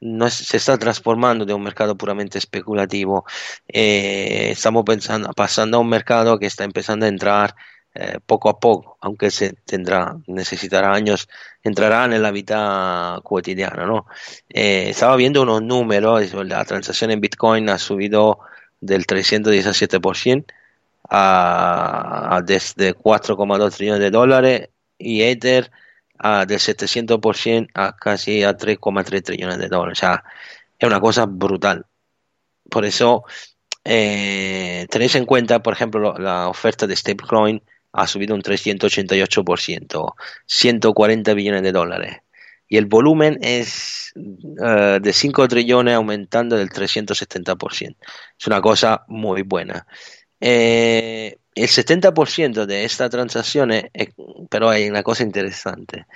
no 0.00 0.28
se 0.30 0.56
está 0.56 0.76
transformando 0.78 1.44
de 1.44 1.54
un 1.54 1.62
mercado 1.62 1.96
puramente 1.96 2.38
especulativo. 2.38 3.24
Eh, 3.68 4.50
estamos 4.50 4.84
pensando, 4.84 5.32
pasando 5.32 5.76
a 5.78 5.80
un 5.80 5.88
mercado 5.88 6.38
que 6.38 6.46
está 6.46 6.64
empezando 6.64 7.06
a 7.06 7.08
entrar 7.08 7.54
eh, 7.94 8.18
poco 8.26 8.48
a 8.50 8.58
poco, 8.60 8.98
aunque 9.00 9.30
se 9.30 9.52
tendrá, 9.64 10.16
necesitará 10.26 10.92
años, 10.92 11.28
entrarán 11.62 12.12
en 12.12 12.22
la 12.22 12.30
vida 12.30 13.20
cotidiana, 13.22 13.86
¿no? 13.86 14.06
Estaba 14.48 15.16
viendo 15.16 15.42
unos 15.42 15.62
números, 15.62 16.34
la 16.34 16.64
transacción 16.64 17.10
en 17.10 17.20
Bitcoin 17.20 17.68
ha 17.70 17.78
subido 17.78 18.40
del 18.80 19.06
317% 19.06 20.44
a, 21.08 22.36
a 22.36 22.42
desde 22.42 22.94
4,2 22.94 23.74
trillones 23.74 24.00
de 24.00 24.10
dólares 24.10 24.68
y 24.98 25.22
Ether 25.22 25.70
a 26.18 26.46
del 26.46 26.58
700% 26.58 27.68
a 27.74 27.96
casi 27.96 28.42
a 28.42 28.56
3,3 28.56 29.22
trillones 29.22 29.58
de 29.58 29.68
dólares. 29.68 29.98
O 29.98 30.00
sea, 30.00 30.24
es 30.78 30.86
una 30.86 31.00
cosa 31.00 31.26
brutal. 31.26 31.86
Por 32.70 32.84
eso, 32.84 33.24
eh, 33.84 34.86
tenéis 34.90 35.14
en 35.14 35.26
cuenta, 35.26 35.62
por 35.62 35.72
ejemplo, 35.74 36.18
la 36.18 36.48
oferta 36.48 36.86
de 36.86 36.96
stablecoin 36.96 37.62
ha 37.92 38.06
subido 38.06 38.34
un 38.34 38.42
388%, 38.42 40.14
140 40.46 41.34
billones 41.34 41.62
de 41.62 41.72
dólares. 41.72 42.16
Y 42.68 42.78
el 42.78 42.86
volumen 42.86 43.38
es 43.42 44.12
uh, 44.16 44.98
de 45.00 45.12
5 45.12 45.48
trillones 45.48 45.94
aumentando 45.94 46.56
del 46.56 46.68
370%. 46.68 47.96
Es 48.38 48.46
una 48.46 48.60
cosa 48.60 49.04
muy 49.06 49.42
buena. 49.42 49.86
Eh, 50.40 51.38
el 51.54 51.68
70% 51.68 52.66
de 52.66 52.84
estas 52.84 53.10
transacciones, 53.10 53.84
pero 54.50 54.68
hay 54.68 54.88
una 54.88 55.02
cosa 55.02 55.22
interesante, 55.22 56.06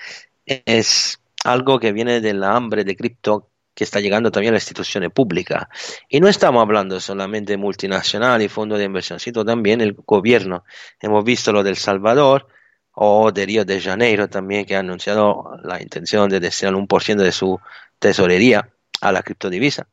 es 0.44 1.20
algo 1.44 1.78
que 1.78 1.92
viene 1.92 2.20
de 2.20 2.34
la 2.34 2.54
hambre 2.54 2.84
de 2.84 2.96
cripto 2.96 3.48
que 3.74 3.84
está 3.84 4.00
llegando 4.00 4.30
también 4.30 4.52
a 4.52 4.56
las 4.56 4.64
instituciones 4.64 5.10
públicas. 5.10 5.66
Y 6.08 6.20
no 6.20 6.28
estamos 6.28 6.60
hablando 6.60 7.00
solamente 7.00 7.52
de 7.52 7.56
multinacionales 7.56 8.46
y 8.46 8.48
fondos 8.48 8.78
de 8.78 8.84
inversión, 8.84 9.18
sino 9.20 9.44
también 9.44 9.80
el 9.80 9.94
gobierno. 9.94 10.64
Hemos 11.00 11.24
visto 11.24 11.52
lo 11.52 11.62
del 11.62 11.76
Salvador 11.76 12.46
o 12.92 13.32
de 13.32 13.46
Río 13.46 13.64
de 13.64 13.80
Janeiro 13.80 14.28
también, 14.28 14.66
que 14.66 14.76
ha 14.76 14.80
anunciado 14.80 15.58
la 15.62 15.80
intención 15.80 16.28
de 16.28 16.40
destinar 16.40 16.74
un 16.74 16.86
por 16.86 17.02
ciento 17.02 17.24
de 17.24 17.32
su 17.32 17.58
tesorería 17.98 18.68
a 19.00 19.12
la 19.12 19.22
criptodivisa. 19.22 19.88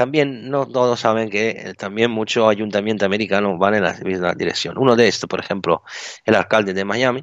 También 0.00 0.48
no 0.48 0.66
todos 0.66 0.98
saben 0.98 1.28
que 1.28 1.74
también 1.76 2.10
muchos 2.10 2.48
ayuntamientos 2.48 3.04
americanos 3.04 3.58
van 3.58 3.74
en 3.74 3.82
la 3.82 3.92
misma 4.02 4.32
dirección. 4.32 4.78
Uno 4.78 4.96
de 4.96 5.06
estos, 5.06 5.28
por 5.28 5.40
ejemplo, 5.40 5.82
el 6.24 6.36
alcalde 6.36 6.72
de 6.72 6.86
Miami, 6.86 7.22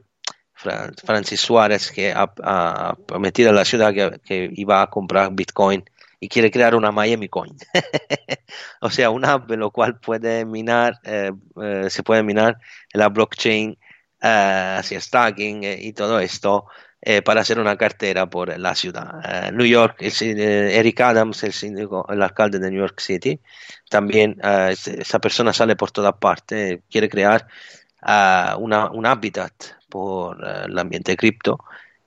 Francis 0.53 1.41
Suárez, 1.41 1.91
que 1.91 2.13
ha, 2.15 2.95
prometido 3.07 3.49
a 3.49 3.53
la 3.53 3.65
ciudad 3.65 3.91
que, 4.23 4.51
iba 4.53 4.83
a 4.83 4.91
comprar 4.91 5.31
Bitcoin 5.33 5.85
y 6.19 6.29
quiere 6.29 6.51
crear 6.51 6.75
una 6.75 6.91
Miami 6.91 7.29
Coin. 7.29 7.55
o 8.81 8.91
sea, 8.91 9.09
una 9.09 9.33
app 9.33 9.49
en 9.49 9.61
lo 9.61 9.71
cual 9.71 9.99
puede 9.99 10.45
minar, 10.45 10.99
eh, 11.03 11.31
eh, 11.59 11.89
se 11.89 12.03
puede 12.03 12.21
minar 12.21 12.59
la 12.93 13.09
blockchain, 13.09 13.75
eh, 14.19 14.75
hacia 14.79 14.99
stacking 14.99 15.63
eh, 15.63 15.77
y 15.79 15.93
todo 15.93 16.19
esto 16.19 16.65
eh, 17.09 17.21
para 17.21 17.39
hacer 17.39 17.57
una 17.57 17.77
cartera 17.77 18.29
por 18.29 18.59
la 18.59 18.75
ciudad. 18.75 19.49
New 19.53 19.65
York, 19.65 19.95
el, 20.01 20.41
Eric 20.41 20.99
Adams, 20.99 21.41
el, 21.43 21.53
síndico, 21.53 22.05
el 22.09 22.21
alcalde 22.21 22.59
de 22.59 22.69
New 22.69 22.81
York 22.81 22.99
City, 22.99 23.39
también 23.89 24.35
esa 24.43 25.19
persona 25.19 25.53
sale 25.53 25.77
por 25.77 25.91
todas 25.91 26.15
partes, 26.19 26.81
quiere 26.91 27.07
crear 27.07 27.47
una, 28.01 28.91
un 28.91 29.05
hábitat 29.05 29.53
por 29.87 30.45
el 30.45 30.77
ambiente 30.77 31.15
cripto. 31.15 31.59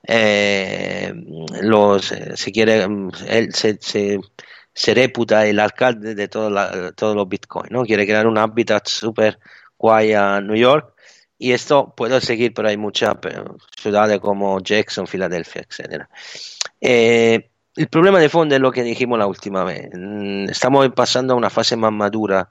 Eh, 0.06 1.14
los, 1.62 2.12
eh, 2.12 2.36
se 2.36 2.52
quiere, 2.52 2.86
mm, 2.86 3.10
él 3.26 3.54
se, 3.54 3.78
se, 3.80 4.20
se, 4.74 4.94
reputa 4.94 5.46
el 5.46 5.60
alcalde 5.60 6.14
de 6.14 6.28
todos 6.28 6.52
los 6.52 7.28
bitcoins, 7.28 7.70
¿no? 7.70 7.84
Quiere 7.84 8.04
crear 8.06 8.26
un 8.26 8.36
hábitat 8.36 8.86
super 8.86 9.38
guay 9.78 10.12
a 10.12 10.42
New 10.42 10.56
York 10.56 10.94
y 11.42 11.53
esto 11.53 11.94
puedo 11.96 12.20
seguir, 12.20 12.53
pero 12.53 12.68
hay 12.68 12.76
muchas 12.76 13.14
ciudades 13.74 14.20
como 14.20 14.61
Jackson, 14.61 15.07
Filadelfia, 15.07 15.64
etcétera. 15.66 16.11
Eh, 16.79 17.50
el 17.76 17.88
problema 17.88 18.20
de 18.20 18.29
fondo 18.29 18.55
es 18.55 18.61
lo 18.61 18.70
que 18.70 18.83
dijimos 18.83 19.18
la 19.18 19.26
última 19.26 19.64
vez. 19.64 19.88
Mm, 19.90 20.50
estamos 20.50 20.87
pasando 20.90 21.33
a 21.33 21.37
una 21.37 21.48
fase 21.48 21.76
más 21.76 21.92
madura 21.92 22.50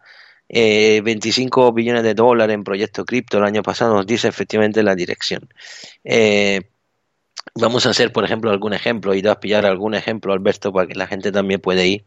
eh, 0.49 1.01
25 1.03 1.71
billones 1.71 2.01
de 2.01 2.15
dólares 2.15 2.55
en 2.55 2.63
proyecto 2.63 3.05
cripto 3.05 3.37
el 3.37 3.43
año 3.43 3.61
pasado 3.61 3.93
nos 3.93 4.07
dice 4.07 4.27
efectivamente 4.27 4.81
la 4.81 4.95
dirección. 4.95 5.47
Eh, 6.03 6.61
vamos 7.53 7.85
a 7.85 7.91
hacer, 7.91 8.11
por 8.11 8.25
ejemplo, 8.25 8.49
algún 8.49 8.73
ejemplo 8.73 9.13
y 9.13 9.25
a 9.27 9.39
pillar 9.39 9.67
algún 9.67 9.93
ejemplo, 9.93 10.33
Alberto, 10.33 10.73
para 10.73 10.87
que 10.87 10.95
la 10.95 11.05
gente 11.05 11.31
también 11.31 11.61
pueda 11.61 11.85
ir 11.85 12.05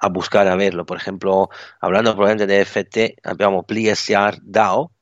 a 0.00 0.08
buscar 0.08 0.48
a 0.48 0.56
verlo. 0.56 0.86
Por 0.86 0.96
ejemplo, 0.96 1.50
hablando 1.78 2.14
probablemente 2.14 2.46
de 2.46 2.62
FT, 2.62 3.16
habíamos 3.22 3.66
Pliesiar 3.66 4.38
DAO, 4.42 4.92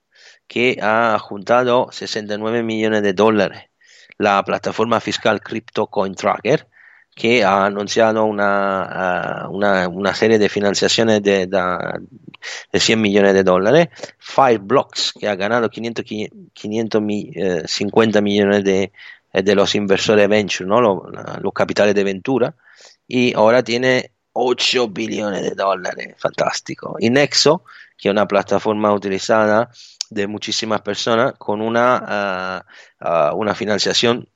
que 0.50 0.78
ha 0.82 1.16
juntado 1.20 1.90
69 1.92 2.64
millones 2.64 3.02
de 3.04 3.12
dólares. 3.12 3.70
La 4.18 4.42
plataforma 4.42 4.98
fiscal 4.98 5.40
Crypto 5.40 5.86
Coin 5.86 6.16
Tracker, 6.16 6.66
que 7.14 7.44
ha 7.44 7.66
anunciado 7.66 8.24
una, 8.24 9.46
uh, 9.46 9.54
una, 9.54 9.86
una 9.86 10.12
serie 10.12 10.40
de 10.40 10.48
financiaciones 10.48 11.22
de, 11.22 11.46
de, 11.46 11.78
de, 12.72 12.80
100 12.80 13.00
millones 13.00 13.34
de 13.34 13.44
dólares. 13.44 13.90
Fireblocks, 14.18 15.12
que 15.12 15.28
ha 15.28 15.36
ganado 15.36 15.70
500, 15.70 16.04
550 16.52 18.20
millones 18.20 18.64
de, 18.64 18.90
de 19.32 19.54
los 19.54 19.76
inversores 19.76 20.28
venture, 20.28 20.68
¿no? 20.68 20.80
los, 20.80 20.98
los 21.40 21.52
capitales 21.52 21.94
de 21.94 22.02
Ventura, 22.02 22.56
y 23.06 23.32
ahora 23.34 23.62
tiene 23.62 24.10
8 24.32 24.88
billones 24.88 25.42
de 25.42 25.54
dólares, 25.54 26.16
fantástico. 26.18 26.96
Y 26.98 27.08
Nexo, 27.08 27.62
que 27.96 28.08
es 28.08 28.12
una 28.12 28.26
plataforma 28.26 28.92
utilizada 28.92 29.70
de 30.10 30.26
muchísimas 30.26 30.82
personas 30.82 31.34
con 31.38 31.62
una, 31.62 32.64
uh, 33.00 33.36
una 33.36 33.54
financiación 33.54 34.28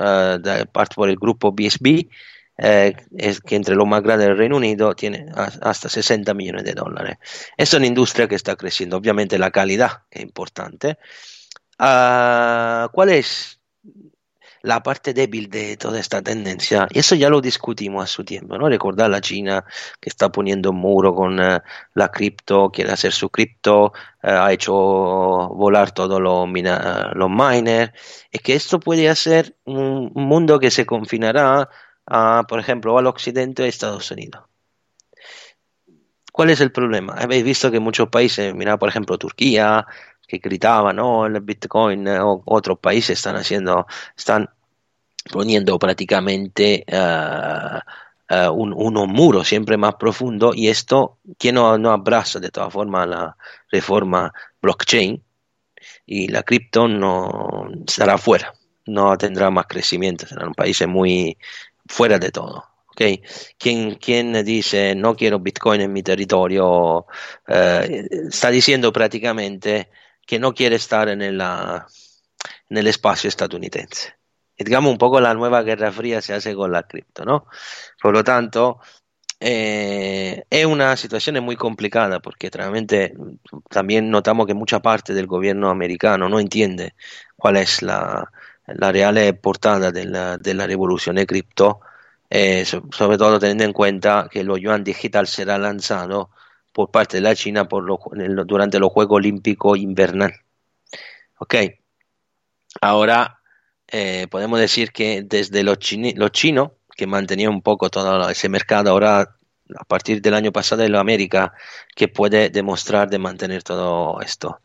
uh, 0.00 0.38
de 0.38 0.66
parte 0.66 0.94
por 0.96 1.08
el 1.08 1.16
grupo 1.16 1.52
BSB, 1.52 2.08
que 2.56 3.54
entre 3.54 3.76
los 3.76 3.86
más 3.86 4.02
grandes 4.02 4.26
del 4.26 4.36
Reino 4.36 4.56
Unido 4.56 4.92
tiene 4.94 5.26
hasta 5.36 5.88
60 5.88 6.34
millones 6.34 6.64
de 6.64 6.72
dólares. 6.72 7.18
Es 7.56 7.72
una 7.72 7.86
industria 7.86 8.26
que 8.26 8.34
está 8.34 8.56
creciendo, 8.56 8.96
obviamente 8.96 9.38
la 9.38 9.52
calidad 9.52 10.02
es 10.10 10.22
importante. 10.22 10.98
¿Cuál 11.76 13.10
es 13.10 13.57
la 14.62 14.82
parte 14.82 15.14
débil 15.14 15.48
de 15.48 15.76
toda 15.76 16.00
esta 16.00 16.22
tendencia. 16.22 16.88
Y 16.90 16.98
eso 16.98 17.14
ya 17.14 17.28
lo 17.28 17.40
discutimos 17.40 18.04
a 18.04 18.06
su 18.06 18.24
tiempo, 18.24 18.58
¿no? 18.58 18.68
Recordar 18.68 19.10
la 19.10 19.20
China 19.20 19.64
que 20.00 20.08
está 20.08 20.30
poniendo 20.30 20.70
un 20.70 20.76
muro 20.76 21.14
con 21.14 21.38
uh, 21.38 21.60
la 21.94 22.08
cripto, 22.10 22.70
quiere 22.70 22.92
hacer 22.92 23.12
su 23.12 23.30
cripto, 23.30 23.92
uh, 24.22 24.28
ha 24.28 24.52
hecho 24.52 24.72
volar 24.74 25.92
todos 25.92 26.20
los, 26.20 26.48
mina, 26.48 27.12
los 27.14 27.30
miners. 27.30 27.92
Es 28.30 28.40
que 28.40 28.54
esto 28.54 28.80
puede 28.80 29.14
ser 29.14 29.56
un, 29.64 30.12
un 30.14 30.24
mundo 30.24 30.58
que 30.58 30.70
se 30.70 30.86
confinará, 30.86 31.68
a, 32.06 32.44
por 32.48 32.58
ejemplo, 32.58 32.98
al 32.98 33.06
occidente 33.06 33.62
de 33.62 33.68
Estados 33.68 34.10
Unidos. 34.10 34.42
¿Cuál 36.32 36.50
es 36.50 36.60
el 36.60 36.70
problema? 36.70 37.14
Habéis 37.14 37.42
visto 37.42 37.70
que 37.70 37.80
muchos 37.80 38.10
países, 38.10 38.54
mira 38.54 38.78
por 38.78 38.88
ejemplo 38.88 39.18
Turquía, 39.18 39.84
que 40.28 40.38
gritaban, 40.38 40.96
no, 40.96 41.26
el 41.26 41.40
Bitcoin, 41.40 42.06
o 42.08 42.42
otros 42.44 42.78
países 42.78 43.18
están 43.18 43.36
haciendo, 43.36 43.86
están 44.14 44.50
poniendo 45.32 45.78
prácticamente 45.78 46.84
uh, 46.92 48.50
un, 48.52 48.74
unos 48.74 49.08
muros 49.08 49.48
siempre 49.48 49.78
más 49.78 49.94
profundos 49.94 50.54
y 50.54 50.68
esto, 50.68 51.18
que 51.38 51.50
no, 51.50 51.70
abraza 51.90 52.38
de 52.40 52.50
todas 52.50 52.72
formas 52.72 53.08
la 53.08 53.36
reforma 53.70 54.30
blockchain 54.60 55.22
y 56.04 56.28
la 56.28 56.42
cripto 56.42 56.86
no 56.88 57.70
estará 57.86 58.18
fuera, 58.18 58.52
no 58.86 59.16
tendrá 59.16 59.50
más 59.50 59.66
crecimiento, 59.66 60.26
serán 60.26 60.52
países 60.52 60.86
muy 60.86 61.38
fuera 61.86 62.18
de 62.18 62.30
todo. 62.30 62.64
Okay. 62.90 63.22
Quien, 63.56 63.94
quien 63.94 64.44
dice 64.44 64.96
no 64.96 65.14
quiero 65.14 65.38
Bitcoin 65.38 65.80
en 65.80 65.92
mi 65.92 66.02
territorio 66.02 67.06
uh, 67.06 67.84
está 68.28 68.50
diciendo 68.50 68.92
prácticamente 68.92 69.88
que 70.28 70.38
no 70.38 70.52
quiere 70.52 70.76
estar 70.76 71.08
en 71.08 71.22
el, 71.22 71.40
en 71.40 72.76
el 72.76 72.86
espacio 72.86 73.28
estadounidense. 73.28 74.14
Y 74.58 74.64
digamos 74.64 74.92
un 74.92 74.98
poco 74.98 75.20
la 75.20 75.32
nueva 75.32 75.62
Guerra 75.62 75.90
Fría 75.90 76.20
se 76.20 76.34
hace 76.34 76.54
con 76.54 76.70
la 76.70 76.82
cripto, 76.82 77.24
¿no? 77.24 77.46
Por 78.02 78.12
lo 78.12 78.22
tanto, 78.22 78.78
eh, 79.40 80.44
es 80.50 80.66
una 80.66 80.94
situación 80.98 81.42
muy 81.42 81.56
complicada 81.56 82.20
porque 82.20 82.50
realmente 82.50 83.14
también 83.70 84.10
notamos 84.10 84.46
que 84.46 84.52
mucha 84.52 84.80
parte 84.80 85.14
del 85.14 85.26
gobierno 85.26 85.70
americano 85.70 86.28
no 86.28 86.38
entiende 86.40 86.94
cuál 87.34 87.56
es 87.56 87.80
la, 87.80 88.30
la 88.66 88.92
real 88.92 89.34
portada 89.38 89.92
de 89.92 90.04
la, 90.04 90.36
de 90.36 90.52
la 90.52 90.66
revolución 90.66 91.16
de 91.16 91.26
cripto, 91.26 91.80
eh, 92.28 92.66
sobre 92.66 93.16
todo 93.16 93.38
teniendo 93.38 93.64
en 93.64 93.72
cuenta 93.72 94.28
que 94.30 94.40
el 94.40 94.48
yuan 94.60 94.84
digital 94.84 95.26
será 95.26 95.56
lanzado 95.56 96.30
por 96.78 96.92
parte 96.92 97.16
de 97.16 97.22
la 97.22 97.34
China 97.34 97.66
por 97.66 97.82
lo, 97.82 97.98
durante 98.46 98.78
los 98.78 98.92
Juegos 98.92 99.16
Olímpicos 99.16 99.76
Invernal. 99.76 100.32
Ok. 101.40 101.56
Ahora 102.80 103.40
eh, 103.88 104.28
podemos 104.30 104.60
decir 104.60 104.92
que 104.92 105.24
desde 105.24 105.64
los, 105.64 105.80
chini, 105.80 106.12
los 106.12 106.30
chinos, 106.30 106.70
que 106.96 107.08
mantenían 107.08 107.50
un 107.50 107.62
poco 107.62 107.90
todo 107.90 108.30
ese 108.30 108.48
mercado, 108.48 108.90
ahora 108.90 109.34
a 109.76 109.84
partir 109.86 110.22
del 110.22 110.34
año 110.34 110.52
pasado 110.52 110.84
en 110.84 110.94
América, 110.94 111.52
que 111.96 112.06
puede 112.06 112.48
demostrar 112.48 113.10
de 113.10 113.18
mantener 113.18 113.64
todo 113.64 114.20
esto. 114.20 114.60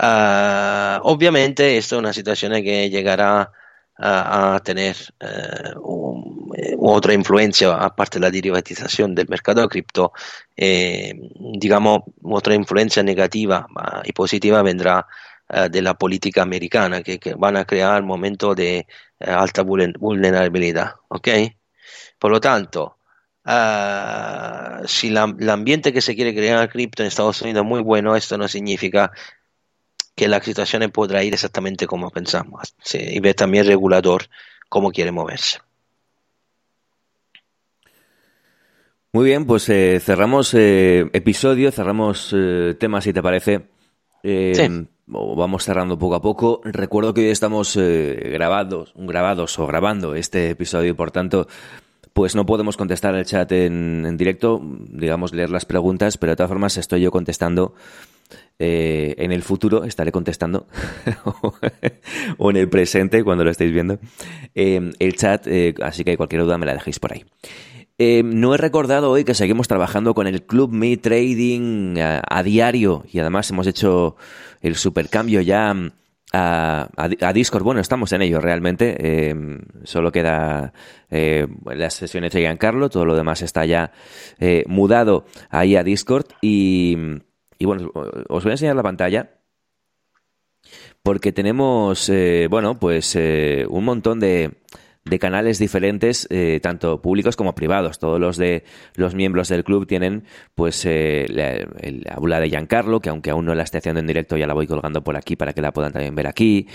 Uh, 0.00 0.98
obviamente, 1.02 1.76
esto 1.78 1.94
es 1.94 2.00
una 2.00 2.12
situación 2.12 2.54
que 2.54 2.90
llegará 2.90 3.52
a, 3.98 4.60
tener 4.64 4.96
uh, 5.20 5.78
un, 5.78 6.22
eh, 6.40 6.41
otra 6.78 7.14
influencia, 7.14 7.74
aparte 7.74 8.18
de 8.18 8.22
la 8.26 8.30
derivatización 8.30 9.14
del 9.14 9.28
mercado 9.28 9.68
cripto, 9.68 10.12
eh, 10.56 11.14
digamos, 11.60 12.02
otra 12.22 12.54
influencia 12.54 13.02
negativa 13.02 13.66
y 14.04 14.12
positiva 14.12 14.62
vendrá 14.62 15.06
uh, 15.48 15.68
de 15.68 15.82
la 15.82 15.94
política 15.94 16.42
americana, 16.42 17.02
que, 17.02 17.18
van 17.36 17.56
a 17.56 17.64
crear 17.64 18.02
momentos 18.02 18.56
de 18.56 18.86
uh, 19.20 19.30
alta 19.30 19.62
vulnerabilidad. 19.62 20.94
¿ok? 21.08 21.28
Por 22.18 22.30
lo 22.30 22.40
tanto, 22.40 22.98
si 24.86 25.10
la, 25.10 25.34
el 25.38 25.50
ambiente 25.50 25.92
que 25.92 26.00
se 26.00 26.14
quiere 26.14 26.34
crear 26.34 26.68
cripto 26.70 27.02
en 27.02 27.08
Estados 27.08 27.42
Unidos 27.42 27.62
es 27.64 27.68
muy 27.68 27.82
bueno, 27.82 28.14
esto 28.14 28.38
no 28.38 28.46
significa 28.46 29.10
que 30.14 30.28
la 30.28 30.40
situación 30.42 30.90
podrá 30.90 31.24
ir 31.24 31.34
exactamente 31.34 31.86
como 31.86 32.10
pensamos. 32.10 32.74
Y 32.92 33.18
ver 33.20 33.34
también 33.34 33.64
el 33.64 33.70
regulador 33.70 34.28
cómo 34.68 34.92
quiere 34.92 35.10
moverse. 35.10 35.58
Muy 39.14 39.26
bien, 39.26 39.44
pues 39.44 39.68
eh, 39.68 40.00
cerramos 40.00 40.54
eh, 40.54 41.10
episodio, 41.12 41.70
cerramos 41.70 42.32
eh, 42.34 42.74
tema, 42.80 43.02
si 43.02 43.12
te 43.12 43.22
parece. 43.22 43.68
Sí. 44.22 44.86
Vamos 45.04 45.64
cerrando 45.64 45.98
poco 45.98 46.14
a 46.14 46.22
poco. 46.22 46.62
Recuerdo 46.64 47.12
que 47.12 47.20
hoy 47.20 47.26
estamos 47.28 47.76
grabados, 47.76 48.94
grabados 48.96 49.58
o 49.58 49.66
grabando 49.66 50.14
este 50.14 50.48
episodio, 50.50 50.96
por 50.96 51.10
tanto, 51.10 51.46
pues 52.14 52.34
no 52.34 52.46
podemos 52.46 52.78
contestar 52.78 53.14
el 53.14 53.26
chat 53.26 53.52
en, 53.52 54.06
en, 54.06 54.16
directo, 54.16 54.62
digamos, 54.62 55.34
leer 55.34 55.50
las 55.50 55.66
preguntas, 55.66 56.16
pero 56.16 56.32
de 56.32 56.36
todas 56.36 56.48
formas 56.48 56.78
estoy 56.78 57.02
yo 57.02 57.10
contestando. 57.10 57.74
Eh, 58.58 59.14
en 59.18 59.32
el 59.32 59.42
futuro 59.42 59.84
estaré 59.84 60.12
contestando, 60.12 60.68
o 62.38 62.50
en 62.50 62.56
el 62.56 62.68
presente, 62.68 63.24
cuando 63.24 63.44
lo 63.44 63.50
estéis 63.50 63.72
viendo, 63.72 63.98
eh, 64.54 64.92
el 64.98 65.16
chat, 65.16 65.46
eh, 65.48 65.74
así 65.82 66.04
que 66.04 66.16
cualquier 66.16 66.42
duda 66.42 66.58
me 66.58 66.66
la 66.66 66.74
dejéis 66.74 67.00
por 67.00 67.12
ahí. 67.12 67.24
No 67.98 68.54
he 68.54 68.58
recordado 68.58 69.10
hoy 69.10 69.24
que 69.24 69.34
seguimos 69.34 69.68
trabajando 69.68 70.14
con 70.14 70.26
el 70.26 70.44
Club 70.44 70.72
Me 70.72 70.96
Trading 70.96 71.98
a, 71.98 72.22
a 72.28 72.42
diario 72.42 73.04
y 73.12 73.18
además 73.18 73.50
hemos 73.50 73.66
hecho 73.66 74.16
el 74.60 74.76
supercambio 74.76 75.40
ya 75.40 75.74
a, 76.32 76.88
a, 76.96 77.10
a, 77.20 77.32
Discord. 77.32 77.62
Bueno, 77.62 77.80
estamos 77.80 78.12
en 78.12 78.22
ello 78.22 78.40
realmente. 78.40 78.96
Eh, 78.98 79.34
solo 79.84 80.10
queda 80.10 80.72
eh, 81.10 81.46
las 81.66 81.94
sesiones 81.94 82.32
de 82.32 82.40
Giancarlo, 82.40 82.88
todo 82.88 83.04
lo 83.04 83.14
demás 83.14 83.42
está 83.42 83.64
ya 83.66 83.92
eh, 84.40 84.64
mudado 84.66 85.26
ahí 85.50 85.76
a 85.76 85.84
Discord. 85.84 86.26
Y, 86.40 86.96
y, 87.58 87.64
bueno, 87.64 87.90
os 88.28 88.42
voy 88.42 88.50
a 88.50 88.54
enseñar 88.54 88.76
la 88.76 88.82
pantalla. 88.82 89.38
Porque 91.02 91.32
tenemos, 91.32 92.08
eh, 92.08 92.46
bueno, 92.48 92.78
pues 92.78 93.16
eh, 93.16 93.66
un 93.68 93.84
montón 93.84 94.20
de, 94.20 94.52
de 95.04 95.18
canales 95.18 95.58
diferentes, 95.58 96.28
eh, 96.30 96.60
tanto 96.62 97.02
públicos 97.02 97.36
como 97.36 97.54
privados. 97.54 97.98
Todos 97.98 98.20
los 98.20 98.36
de 98.36 98.64
los 98.94 99.14
miembros 99.14 99.48
del 99.48 99.64
club 99.64 99.86
tienen, 99.86 100.24
pues, 100.54 100.84
eh, 100.86 101.26
la, 101.28 101.50
el 101.80 102.04
aula 102.08 102.40
de 102.40 102.48
Giancarlo, 102.48 103.00
que 103.00 103.10
aunque 103.10 103.30
aún 103.30 103.44
no 103.44 103.54
la 103.54 103.64
esté 103.64 103.78
haciendo 103.78 104.00
en 104.00 104.06
directo, 104.06 104.36
ya 104.36 104.46
la 104.46 104.54
voy 104.54 104.66
colgando 104.66 105.02
por 105.02 105.16
aquí 105.16 105.34
para 105.34 105.52
que 105.52 105.60
la 105.60 105.72
puedan 105.72 105.92
también 105.92 106.14
ver 106.14 106.26
aquí. 106.26 106.68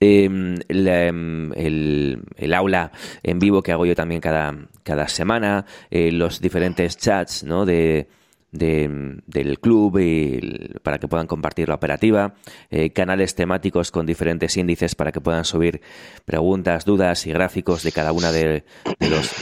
Eh, 0.00 0.56
la, 0.68 1.06
el, 1.06 2.22
el, 2.36 2.54
aula 2.54 2.92
en 3.22 3.38
vivo 3.38 3.62
que 3.62 3.72
hago 3.72 3.86
yo 3.86 3.94
también 3.94 4.20
cada, 4.20 4.54
cada 4.82 5.08
semana. 5.08 5.64
Eh, 5.90 6.12
los 6.12 6.40
diferentes 6.40 6.96
chats, 6.96 7.42
¿no? 7.44 7.66
De, 7.66 8.06
de, 8.52 9.18
del 9.26 9.58
club 9.58 9.98
y 9.98 10.78
para 10.82 10.98
que 10.98 11.08
puedan 11.08 11.26
compartir 11.26 11.68
la 11.68 11.74
operativa, 11.74 12.34
eh, 12.70 12.90
canales 12.90 13.34
temáticos 13.34 13.90
con 13.90 14.06
diferentes 14.06 14.56
índices 14.56 14.94
para 14.94 15.10
que 15.10 15.20
puedan 15.20 15.44
subir 15.44 15.80
preguntas, 16.24 16.84
dudas 16.84 17.26
y 17.26 17.32
gráficos 17.32 17.82
de 17.82 17.92
cada 17.92 18.12
una 18.12 18.30
de, 18.30 18.64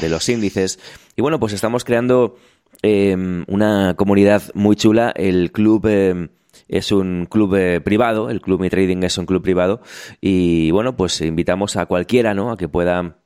los, 0.09 0.29
índices. 0.29 0.79
Y 1.17 1.23
bueno, 1.23 1.39
pues 1.39 1.53
estamos 1.53 1.85
creando 1.85 2.37
eh, 2.83 3.45
una 3.49 3.95
comunidad 3.97 4.43
muy 4.55 4.77
chula. 4.77 5.13
El 5.15 5.53
club 5.53 5.87
eh, 5.89 6.29
es 6.71 6.93
un 6.93 7.27
club 7.29 7.55
eh, 7.57 7.81
privado, 7.81 8.31
el 8.31 8.41
club 8.41 8.61
Mi 8.61 8.71
Trading 8.71 9.03
es 9.03 9.19
un 9.19 9.27
club 9.27 9.43
privado 9.43 9.81
y 10.21 10.71
bueno, 10.71 10.97
pues 10.97 11.21
invitamos 11.21 11.77
a 11.77 11.87
cualquiera, 11.87 12.33
¿no? 12.33 12.53
A 12.53 12.57
que 12.57 12.69
pueda 12.69 13.17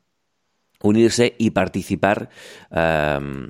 unirse 0.84 1.34
y 1.38 1.50
participar 1.50 2.28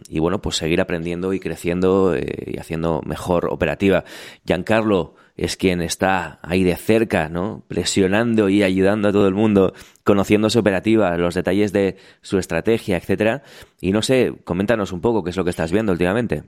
y 0.08 0.18
bueno, 0.18 0.40
pues 0.40 0.56
seguir 0.56 0.80
aprendiendo 0.80 1.32
y 1.32 1.40
creciendo 1.40 2.14
eh, 2.14 2.52
y 2.54 2.58
haciendo 2.58 3.02
mejor 3.04 3.48
operativa. 3.50 4.04
Giancarlo 4.46 5.14
es 5.36 5.56
quien 5.56 5.82
está 5.82 6.38
ahí 6.42 6.62
de 6.62 6.76
cerca, 6.76 7.28
¿no? 7.28 7.64
Presionando 7.66 8.48
y 8.48 8.62
ayudando 8.62 9.08
a 9.08 9.12
todo 9.12 9.26
el 9.26 9.34
mundo, 9.34 9.72
conociendo 10.04 10.48
su 10.48 10.60
operativa, 10.60 11.16
los 11.16 11.34
detalles 11.34 11.72
de 11.72 11.96
su 12.22 12.38
estrategia, 12.38 12.96
etcétera. 12.96 13.42
Y 13.80 13.90
no 13.90 14.02
sé, 14.02 14.32
coméntanos 14.44 14.92
un 14.92 15.00
poco 15.00 15.24
qué 15.24 15.30
es 15.30 15.36
lo 15.36 15.44
que 15.44 15.50
estás 15.50 15.72
viendo 15.72 15.90
últimamente. 15.90 16.44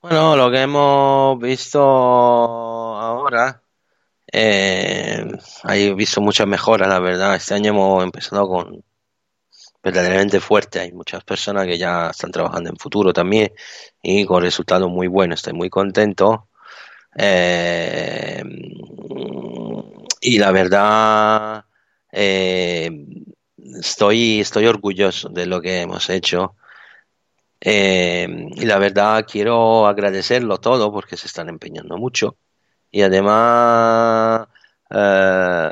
Bueno, 0.00 0.36
lo 0.36 0.50
que 0.50 0.62
hemos 0.62 1.38
visto 1.38 1.80
ahora, 1.80 3.62
eh, 4.32 5.26
he 5.68 5.94
visto 5.94 6.22
muchas 6.22 6.46
mejoras, 6.46 6.88
la 6.88 7.00
verdad. 7.00 7.34
Este 7.34 7.52
año 7.52 7.70
hemos 7.70 8.02
empezado 8.04 8.48
con 8.48 8.82
verdaderamente 9.82 10.40
fuerte. 10.40 10.80
Hay 10.80 10.92
muchas 10.92 11.24
personas 11.24 11.66
que 11.66 11.78
ya 11.78 12.10
están 12.10 12.30
trabajando 12.30 12.70
en 12.70 12.76
futuro 12.76 13.12
también 13.12 13.52
y 14.02 14.24
con 14.26 14.42
resultados 14.42 14.90
muy 14.90 15.08
buenos. 15.08 15.40
Estoy 15.40 15.54
muy 15.54 15.70
contento. 15.70 16.48
Eh, 17.16 18.42
y 20.20 20.38
la 20.38 20.52
verdad, 20.52 21.64
eh, 22.12 22.90
estoy, 23.56 24.40
estoy 24.40 24.66
orgulloso 24.66 25.28
de 25.28 25.46
lo 25.46 25.60
que 25.60 25.80
hemos 25.82 26.10
hecho. 26.10 26.56
Eh, 27.60 28.26
y 28.56 28.64
la 28.64 28.78
verdad, 28.78 29.26
quiero 29.30 29.86
agradecerlo 29.86 30.58
todo 30.58 30.92
porque 30.92 31.16
se 31.16 31.26
están 31.26 31.48
empeñando 31.48 31.96
mucho. 31.98 32.36
Y 32.90 33.02
además, 33.02 34.48
eh, 34.90 35.70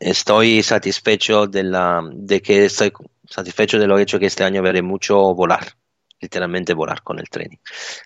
estoy 0.00 0.62
satisfecho 0.62 1.46
de 1.46 1.62
la 1.64 2.02
de 2.12 2.42
que 2.42 2.66
estoy 2.66 2.92
satisfecho 3.28 3.78
de 3.78 3.86
lo 3.86 3.98
hecho 3.98 4.18
que 4.18 4.26
este 4.26 4.44
año 4.44 4.62
veré 4.62 4.82
mucho 4.82 5.34
volar 5.34 5.74
literalmente 6.22 6.72
volar 6.72 7.02
con 7.02 7.18
el 7.18 7.28
training. 7.28 7.58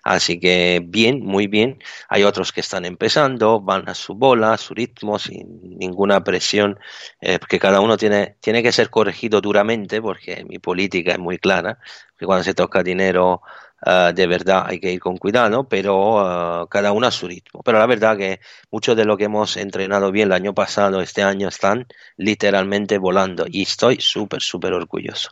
Así 0.03 0.39
que 0.39 0.81
bien 0.83 1.21
muy 1.21 1.47
bien. 1.47 1.79
Hay 2.09 2.23
otros 2.23 2.51
que 2.51 2.61
están 2.61 2.83
empezando 2.83 3.61
van 3.61 3.87
a 3.87 3.93
su 3.93 4.15
bola 4.15 4.53
a 4.53 4.57
su 4.57 4.73
ritmo 4.73 5.19
sin 5.19 5.77
ninguna 5.77 6.23
presión 6.23 6.79
eh, 7.21 7.39
porque 7.39 7.59
cada 7.59 7.79
uno 7.79 7.95
tiene 7.95 8.35
tiene 8.41 8.63
que 8.63 8.71
ser 8.71 8.89
corregido 8.89 9.39
duramente 9.39 10.01
porque 10.01 10.43
mi 10.49 10.57
política 10.59 11.13
es 11.13 11.19
muy 11.19 11.37
clara 11.37 11.79
que 12.17 12.25
cuando 12.25 12.43
se 12.43 12.55
toca 12.55 12.83
dinero 12.83 13.41
Uh, 13.87 14.11
de 14.13 14.27
verdad 14.27 14.65
hay 14.67 14.81
que 14.81 14.91
ir 14.91 14.99
con 14.99 15.15
cuidado, 15.15 15.63
pero 15.63 16.63
uh, 16.63 16.67
cada 16.67 16.91
uno 16.91 17.07
a 17.07 17.11
su 17.11 17.25
ritmo. 17.25 17.61
Pero 17.63 17.79
la 17.79 17.85
verdad 17.85 18.17
que 18.17 18.41
mucho 18.69 18.95
de 18.95 19.05
lo 19.05 19.15
que 19.15 19.25
hemos 19.25 19.55
entrenado 19.55 20.11
bien 20.11 20.27
el 20.27 20.33
año 20.33 20.53
pasado, 20.53 20.99
este 20.99 21.23
año 21.23 21.47
están 21.47 21.87
literalmente 22.17 22.97
volando 22.97 23.45
y 23.49 23.61
estoy 23.61 24.01
súper, 24.01 24.41
súper 24.41 24.73
orgulloso. 24.73 25.29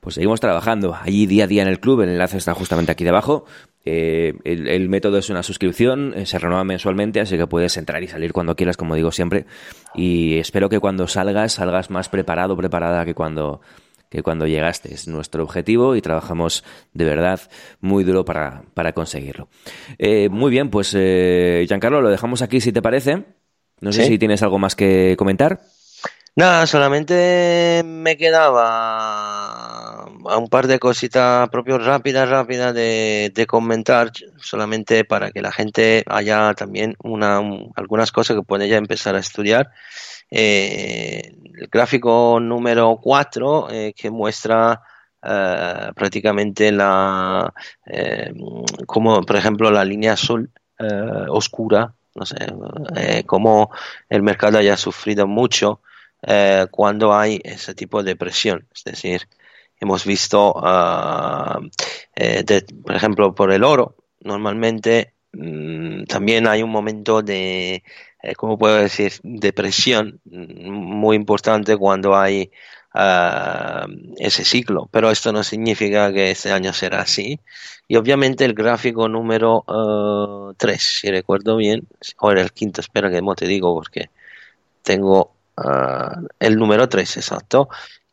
Pues 0.00 0.16
seguimos 0.16 0.40
trabajando 0.40 0.94
allí 0.94 1.26
día 1.26 1.44
a 1.44 1.46
día 1.46 1.62
en 1.62 1.68
el 1.68 1.80
club, 1.80 2.02
el 2.02 2.10
enlace 2.10 2.36
está 2.36 2.52
justamente 2.52 2.92
aquí 2.92 3.04
debajo. 3.04 3.46
Eh, 3.86 4.34
el, 4.44 4.88
método 4.90 5.16
es 5.16 5.30
una 5.30 5.42
suscripción, 5.42 6.12
eh, 6.14 6.26
se 6.26 6.38
renueva 6.38 6.64
mensualmente, 6.64 7.20
así 7.20 7.38
que 7.38 7.46
puedes 7.46 7.78
entrar 7.78 8.02
y 8.02 8.08
salir 8.08 8.34
cuando 8.34 8.54
quieras, 8.54 8.76
como 8.76 8.94
digo 8.94 9.12
siempre. 9.12 9.46
Y 9.94 10.38
espero 10.38 10.68
que 10.68 10.78
cuando 10.78 11.08
salgas, 11.08 11.54
salgas 11.54 11.88
más 11.88 12.10
preparado, 12.10 12.56
preparada 12.56 13.06
que 13.06 13.14
cuando 13.14 13.62
que 14.10 14.22
cuando 14.22 14.46
llegaste. 14.46 14.92
Es 14.92 15.08
nuestro 15.08 15.42
objetivo 15.44 15.96
y 15.96 16.02
trabajamos 16.02 16.64
de 16.92 17.04
verdad 17.04 17.40
muy 17.80 18.04
duro 18.04 18.24
para, 18.24 18.64
para 18.74 18.92
conseguirlo. 18.92 19.48
Eh, 19.98 20.28
muy 20.28 20.50
bien, 20.50 20.68
pues 20.68 20.94
eh, 20.94 21.64
Giancarlo, 21.66 22.02
lo 22.02 22.10
dejamos 22.10 22.42
aquí 22.42 22.60
si 22.60 22.72
te 22.72 22.82
parece. 22.82 23.24
No 23.80 23.92
sé 23.92 24.04
si 24.04 24.18
tienes 24.18 24.42
algo 24.42 24.58
más 24.58 24.76
que 24.76 25.14
comentar. 25.16 25.60
Nada, 26.36 26.66
solamente 26.66 27.82
me 27.84 28.16
quedaba 28.16 30.04
a 30.04 30.38
un 30.38 30.48
par 30.48 30.66
de 30.66 30.78
cositas 30.78 31.48
propios 31.48 31.84
rápidas, 31.84 32.28
rápidas 32.28 32.72
de, 32.74 33.32
de, 33.34 33.46
comentar, 33.46 34.12
solamente 34.40 35.04
para 35.04 35.32
que 35.32 35.42
la 35.42 35.50
gente 35.50 36.04
haya 36.06 36.54
también 36.54 36.94
una, 37.02 37.40
un, 37.40 37.72
algunas 37.74 38.12
cosas 38.12 38.36
que 38.36 38.42
puede 38.42 38.68
ya 38.68 38.76
empezar 38.76 39.16
a 39.16 39.20
estudiar. 39.20 39.70
Eh, 40.30 41.34
el 41.60 41.68
gráfico 41.68 42.40
número 42.40 42.98
4 43.02 43.68
eh, 43.70 43.92
que 43.94 44.10
muestra 44.10 44.82
eh, 45.22 45.92
prácticamente 45.94 46.72
la 46.72 47.52
eh, 47.84 48.32
como 48.86 49.20
por 49.20 49.36
ejemplo 49.36 49.70
la 49.70 49.84
línea 49.84 50.14
azul 50.14 50.50
eh, 50.78 51.26
oscura 51.28 51.94
no 52.14 52.24
sé 52.24 52.36
cómo 53.26 53.70
el 54.08 54.22
mercado 54.22 54.56
haya 54.56 54.76
sufrido 54.76 55.26
mucho 55.26 55.82
cuando 56.70 57.14
hay 57.14 57.40
ese 57.44 57.74
tipo 57.74 58.02
de 58.02 58.16
presión. 58.16 58.66
Es 58.74 58.84
decir 58.84 59.28
hemos 59.78 60.04
visto 60.04 60.52
uh, 60.52 61.60
por 62.84 62.94
ejemplo 62.94 63.34
por 63.34 63.52
el 63.52 63.62
oro 63.62 63.96
normalmente 64.20 65.14
mmm, 65.32 66.04
también 66.04 66.48
hay 66.48 66.62
un 66.62 66.70
momento 66.70 67.22
de 67.22 67.84
eh, 68.22 68.34
¿cómo 68.34 68.58
puedo 68.58 68.76
decir?, 68.76 69.12
depresión 69.22 70.20
muy 70.24 71.16
importante 71.16 71.76
cuando 71.76 72.16
hay 72.16 72.50
uh, 72.94 73.86
ese 74.18 74.44
ciclo. 74.44 74.88
Pero 74.90 75.10
esto 75.10 75.32
no 75.32 75.42
significa 75.42 76.12
que 76.12 76.30
este 76.30 76.52
año 76.52 76.72
será 76.72 77.00
así. 77.00 77.40
Y 77.88 77.96
obviamente 77.96 78.44
el 78.44 78.54
gráfico 78.54 79.08
número 79.08 79.64
3, 80.56 80.76
uh, 80.76 80.80
si 80.80 81.10
recuerdo 81.10 81.56
bien, 81.56 81.86
o 82.18 82.30
era 82.30 82.42
el 82.42 82.52
quinto, 82.52 82.80
espera 82.80 83.10
que 83.10 83.22
no 83.22 83.34
te 83.34 83.46
digo 83.46 83.74
porque 83.74 84.10
tengo 84.82 85.32
uh, 85.56 86.26
el 86.38 86.56
número 86.56 86.88
3, 86.88 87.16
exacto, 87.18 87.68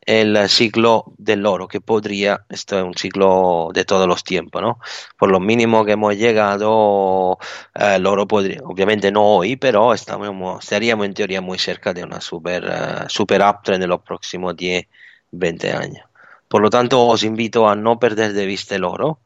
el 0.08 0.48
ciclo 0.50 1.14
del 1.18 1.46
oro, 1.46 1.68
que 1.68 1.82
podría, 1.82 2.46
esto 2.48 2.78
es 2.78 2.84
un 2.86 2.94
ciclo 2.96 3.70
de 3.74 3.84
todos 3.84 4.08
los 4.08 4.24
tiempos, 4.24 4.62
¿no? 4.62 4.80
Por 5.20 5.30
lo 5.30 5.42
mínimo 5.42 5.84
que 5.84 5.92
hemos 5.92 6.16
llegado, 6.16 7.38
eh, 7.76 7.96
el 7.96 8.06
oro 8.08 8.26
podría, 8.26 8.62
obviamente 8.64 9.12
no 9.12 9.24
hoy, 9.26 9.58
pero 9.58 9.94
estamos, 9.94 10.64
estaríamos 10.64 11.06
en 11.06 11.14
teoría 11.14 11.42
muy 11.42 11.60
cerca 11.60 11.94
de 11.94 12.06
una 12.06 12.22
super, 12.22 12.64
uh, 12.64 13.10
super 13.10 13.42
uptrend 13.42 13.84
en 13.84 13.90
los 13.90 14.02
próximos 14.02 14.56
10, 14.56 14.88
20 15.32 15.74
años. 15.74 16.06
Por 16.48 16.62
lo 16.62 16.70
tanto, 16.70 17.06
os 17.06 17.24
invito 17.24 17.68
a 17.68 17.76
no 17.76 18.00
perder 18.00 18.32
de 18.32 18.46
vista 18.46 18.76
el 18.76 18.86
oro, 18.86 19.20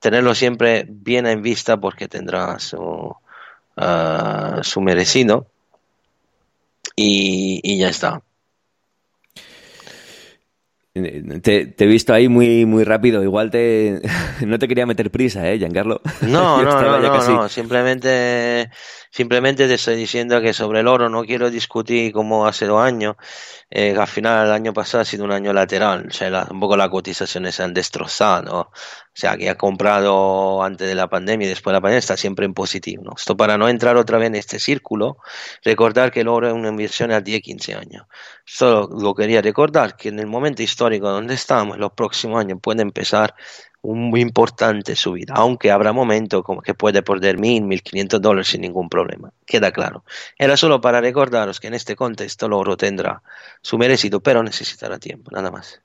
tenerlo 0.00 0.34
siempre 0.34 0.86
bien 0.88 1.26
en 1.26 1.42
vista 1.42 1.76
porque 1.78 2.08
tendrá 2.08 2.58
su, 2.58 2.80
uh, 3.76 4.62
su 4.62 4.80
merecido 4.80 5.46
y, 6.96 7.60
y 7.62 7.78
ya 7.78 7.90
está. 7.90 8.22
Te, 10.94 11.66
te, 11.66 11.84
he 11.84 11.86
visto 11.86 12.12
ahí 12.12 12.28
muy 12.28 12.66
muy 12.66 12.84
rápido. 12.84 13.22
Igual 13.22 13.50
te 13.50 14.02
no 14.46 14.58
te 14.58 14.68
quería 14.68 14.84
meter 14.84 15.10
prisa, 15.10 15.50
¿eh, 15.50 15.58
Giancarlo? 15.58 16.02
No, 16.20 16.62
no, 16.62 16.82
no, 16.82 17.00
no, 17.00 17.28
no, 17.28 17.48
Simplemente, 17.48 18.68
simplemente 19.12 19.68
te 19.68 19.74
estoy 19.74 19.96
diciendo 19.96 20.40
que 20.40 20.54
sobre 20.54 20.80
el 20.80 20.88
oro 20.88 21.08
no 21.10 21.22
quiero 21.24 21.50
discutir 21.50 22.12
como 22.12 22.46
hace 22.46 22.66
dos 22.66 22.82
años. 22.82 23.16
Eh, 23.70 23.94
al 23.96 24.06
final 24.08 24.46
el 24.46 24.52
año 24.52 24.72
pasado 24.72 25.02
ha 25.02 25.04
sido 25.04 25.24
un 25.24 25.32
año 25.32 25.52
lateral. 25.52 26.06
O 26.08 26.10
sea, 26.10 26.48
un 26.50 26.58
poco 26.58 26.76
las 26.76 26.88
cotizaciones 26.88 27.54
se 27.54 27.62
han 27.62 27.74
destrozado. 27.74 28.60
O 28.60 28.70
sea, 29.14 29.36
que 29.36 29.50
ha 29.50 29.56
comprado 29.56 30.62
antes 30.62 30.88
de 30.88 30.94
la 30.94 31.08
pandemia 31.08 31.46
y 31.46 31.48
después 31.50 31.72
de 31.72 31.76
la 31.76 31.80
pandemia 31.82 31.98
está 31.98 32.16
siempre 32.16 32.46
en 32.46 32.54
positivo. 32.54 33.02
¿no? 33.04 33.12
Esto 33.16 33.36
para 33.36 33.58
no 33.58 33.68
entrar 33.68 33.96
otra 33.98 34.16
vez 34.16 34.28
en 34.28 34.36
este 34.36 34.58
círculo, 34.58 35.18
recordar 35.62 36.10
que 36.10 36.20
el 36.20 36.28
oro 36.28 36.48
es 36.48 36.54
una 36.54 36.68
inversión 36.70 37.12
a 37.12 37.20
10, 37.20 37.42
15 37.42 37.74
años. 37.74 38.06
Solo 38.46 38.88
lo 38.98 39.14
quería 39.14 39.42
recordar 39.42 39.96
que 39.96 40.08
en 40.08 40.18
el 40.20 40.26
momento 40.26 40.62
histórico 40.62 41.10
donde 41.10 41.34
estamos, 41.34 41.76
los 41.76 41.92
próximos 41.92 42.40
años 42.40 42.58
puede 42.62 42.80
empezar 42.80 43.34
muy 43.82 44.20
importante 44.20 44.94
subida, 44.94 45.34
aunque 45.34 45.70
habrá 45.70 45.92
momentos 45.92 46.42
como 46.44 46.62
que 46.62 46.74
puede 46.74 47.02
perder 47.02 47.38
mil, 47.38 47.64
mil 47.64 47.82
quinientos 47.82 48.20
dólares 48.20 48.48
sin 48.48 48.60
ningún 48.60 48.88
problema, 48.88 49.32
queda 49.44 49.72
claro. 49.72 50.04
Era 50.38 50.56
solo 50.56 50.80
para 50.80 51.00
recordaros 51.00 51.58
que 51.60 51.66
en 51.66 51.74
este 51.74 51.96
contexto 51.96 52.46
el 52.46 52.52
oro 52.52 52.76
tendrá 52.76 53.22
su 53.60 53.78
merecido, 53.78 54.20
pero 54.22 54.42
necesitará 54.42 54.98
tiempo, 54.98 55.30
nada 55.32 55.50
más. 55.50 55.82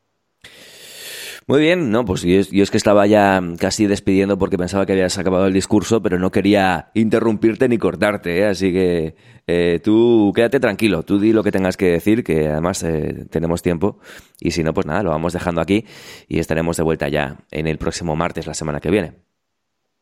Muy 1.49 1.61
bien, 1.61 1.91
no, 1.91 2.03
pues 2.03 2.23
yo, 2.23 2.61
es 2.61 2.71
que 2.71 2.75
estaba 2.75 3.07
ya 3.07 3.41
casi 3.57 3.87
despidiendo 3.87 4.37
porque 4.37 4.57
pensaba 4.57 4.85
que 4.85 4.91
habías 4.91 5.17
acabado 5.17 5.47
el 5.47 5.53
discurso, 5.53 6.01
pero 6.01 6.19
no 6.19 6.29
quería 6.29 6.91
interrumpirte 6.93 7.69
ni 7.69 7.77
cortarte, 7.77 8.39
¿eh? 8.39 8.47
así 8.47 8.73
que 8.73 9.15
eh, 9.47 9.79
tú 9.81 10.33
quédate 10.35 10.59
tranquilo, 10.59 11.03
tú 11.03 11.19
di 11.19 11.31
lo 11.31 11.43
que 11.43 11.53
tengas 11.53 11.77
que 11.77 11.85
decir, 11.85 12.25
que 12.25 12.49
además 12.49 12.83
eh, 12.83 13.27
tenemos 13.31 13.61
tiempo, 13.61 13.97
y 14.41 14.51
si 14.51 14.61
no, 14.61 14.73
pues 14.73 14.85
nada, 14.87 15.03
lo 15.03 15.11
vamos 15.11 15.31
dejando 15.31 15.61
aquí 15.61 15.85
y 16.27 16.39
estaremos 16.39 16.75
de 16.75 16.83
vuelta 16.83 17.07
ya 17.07 17.37
en 17.49 17.67
el 17.67 17.77
próximo 17.77 18.17
martes, 18.17 18.45
la 18.45 18.53
semana 18.53 18.81
que 18.81 18.91
viene. 18.91 19.13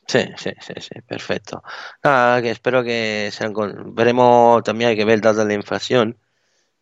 Sí, 0.07 0.21
sí, 0.37 0.49
sí, 0.59 0.73
sí, 0.79 1.01
perfecto. 1.07 1.61
Nada, 2.03 2.41
que 2.41 2.49
espero 2.49 2.83
que 2.83 3.29
sean 3.31 3.53
con... 3.53 3.93
Veremos, 3.93 4.63
también 4.63 4.89
hay 4.89 4.95
que 4.95 5.05
ver 5.05 5.15
el 5.15 5.21
dato 5.21 5.39
de 5.39 5.45
la 5.45 5.53
inflación 5.53 6.17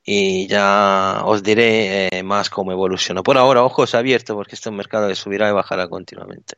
y 0.05 0.47
ya 0.47 1.21
os 1.25 1.43
diré 1.43 2.07
eh, 2.07 2.23
más 2.23 2.49
cómo 2.49 2.71
evoluciona. 2.71 3.23
Por 3.23 3.37
ahora, 3.37 3.63
ojos 3.63 3.95
abiertos, 3.95 4.35
porque 4.35 4.55
este 4.55 4.71
mercado 4.71 5.07
que 5.07 5.15
subirá 5.15 5.49
y 5.49 5.53
bajará 5.53 5.87
continuamente. 5.87 6.55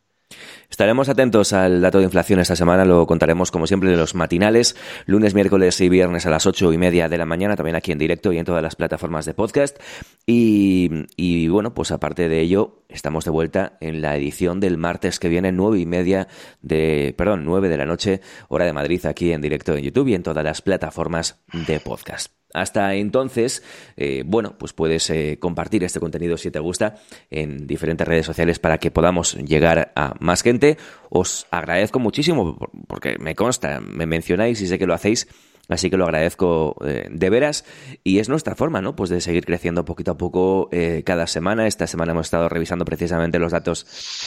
Estaremos 0.69 1.07
atentos 1.09 1.53
al 1.53 1.81
dato 1.81 1.99
de 1.99 2.05
inflación 2.05 2.39
esta 2.39 2.55
semana, 2.55 2.85
lo 2.85 3.05
contaremos 3.05 3.51
como 3.51 3.67
siempre 3.67 3.91
en 3.91 3.97
los 3.97 4.15
matinales, 4.15 4.75
lunes, 5.05 5.35
miércoles 5.35 5.79
y 5.79 5.89
viernes 5.89 6.25
a 6.25 6.31
las 6.31 6.45
ocho 6.47 6.73
y 6.73 6.77
media 6.77 7.07
de 7.07 7.17
la 7.17 7.25
mañana, 7.25 7.55
también 7.55 7.75
aquí 7.75 7.91
en 7.91 7.99
directo 7.99 8.33
y 8.33 8.39
en 8.39 8.45
todas 8.45 8.63
las 8.63 8.75
plataformas 8.75 9.25
de 9.25 9.33
podcast. 9.35 9.79
Y, 10.25 11.47
bueno, 11.47 11.73
pues 11.73 11.91
aparte 11.91 12.27
de 12.27 12.41
ello, 12.41 12.83
estamos 12.89 13.25
de 13.25 13.31
vuelta 13.31 13.77
en 13.79 14.01
la 14.01 14.17
edición 14.17 14.59
del 14.59 14.77
martes 14.77 15.19
que 15.19 15.29
viene, 15.29 15.51
nueve 15.51 15.79
y 15.79 15.85
media 15.85 16.27
de, 16.61 17.13
perdón, 17.15 17.45
nueve 17.45 17.69
de 17.69 17.77
la 17.77 17.85
noche, 17.85 18.21
hora 18.49 18.65
de 18.65 18.73
Madrid, 18.73 19.05
aquí 19.05 19.31
en 19.31 19.41
directo 19.41 19.75
en 19.75 19.83
YouTube 19.83 20.07
y 20.07 20.15
en 20.15 20.23
todas 20.23 20.43
las 20.43 20.61
plataformas 20.61 21.39
de 21.53 21.79
podcast. 21.79 22.31
Hasta 22.55 22.95
entonces, 22.95 23.63
eh, 23.97 24.23
bueno, 24.25 24.55
pues 24.57 24.71
puedes 24.71 25.09
eh, 25.09 25.37
compartir 25.41 25.83
este 25.83 25.99
contenido 25.99 26.37
si 26.37 26.51
te 26.51 26.59
gusta 26.59 26.95
en 27.29 27.67
diferentes 27.67 28.07
redes 28.07 28.25
sociales 28.25 28.59
para 28.59 28.77
que 28.77 28.91
podamos 28.91 29.35
llegar 29.35 29.91
a 29.93 30.13
más 30.21 30.41
gente. 30.41 30.77
Os 31.09 31.47
agradezco 31.51 31.99
muchísimo 31.99 32.57
porque 32.87 33.17
me 33.19 33.35
consta, 33.35 33.81
me 33.81 34.05
mencionáis 34.05 34.61
y 34.61 34.67
sé 34.67 34.79
que 34.79 34.87
lo 34.87 34.93
hacéis. 34.93 35.27
Así 35.67 35.89
que 35.89 35.97
lo 35.97 36.05
agradezco 36.05 36.75
eh, 36.85 37.07
de 37.09 37.29
veras 37.29 37.65
y 38.03 38.19
es 38.19 38.29
nuestra 38.29 38.55
forma, 38.55 38.81
¿no? 38.81 38.95
Pues 38.95 39.09
de 39.09 39.19
seguir 39.19 39.45
creciendo 39.45 39.83
poquito 39.83 40.11
a 40.11 40.17
poco 40.17 40.69
cada 41.03 41.25
semana. 41.27 41.67
Esta 41.67 41.87
semana 41.87 42.11
hemos 42.11 42.27
estado 42.27 42.47
revisando 42.47 42.85
precisamente 42.85 43.39
los 43.39 43.51
datos, 43.51 43.85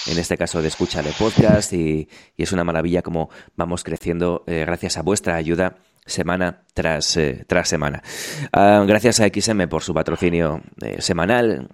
en 0.08 0.18
este 0.18 0.36
caso 0.36 0.60
de 0.60 0.68
escucha 0.68 1.00
de 1.00 1.12
podcast 1.12 1.72
y, 1.72 2.08
y 2.36 2.42
es 2.42 2.52
una 2.52 2.64
maravilla 2.64 3.02
como 3.02 3.30
vamos 3.56 3.84
creciendo 3.84 4.42
gracias 4.46 4.98
a 4.98 5.02
vuestra 5.02 5.36
ayuda 5.36 5.76
semana 6.08 6.62
tras, 6.74 7.16
eh, 7.16 7.44
tras 7.46 7.68
semana. 7.68 8.02
Ah, 8.52 8.84
gracias 8.86 9.20
a 9.20 9.28
XM 9.28 9.68
por 9.68 9.82
su 9.82 9.94
patrocinio 9.94 10.62
eh, 10.82 11.00
semanal. 11.00 11.68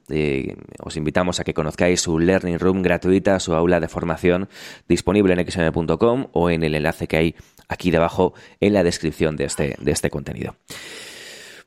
os 0.80 0.96
invitamos 0.96 1.40
a 1.40 1.44
que 1.44 1.54
conozcáis 1.54 2.00
su 2.00 2.18
Learning 2.18 2.58
Room 2.58 2.82
gratuita, 2.82 3.40
su 3.40 3.54
aula 3.54 3.80
de 3.80 3.88
formación 3.88 4.48
disponible 4.88 5.34
en 5.34 5.46
xm.com 5.50 6.26
o 6.32 6.50
en 6.50 6.62
el 6.62 6.74
enlace 6.74 7.06
que 7.06 7.16
hay 7.16 7.34
aquí 7.68 7.90
debajo 7.90 8.34
en 8.60 8.74
la 8.74 8.82
descripción 8.82 9.36
de 9.36 9.44
este, 9.44 9.76
de 9.78 9.92
este 9.92 10.10
contenido. 10.10 10.56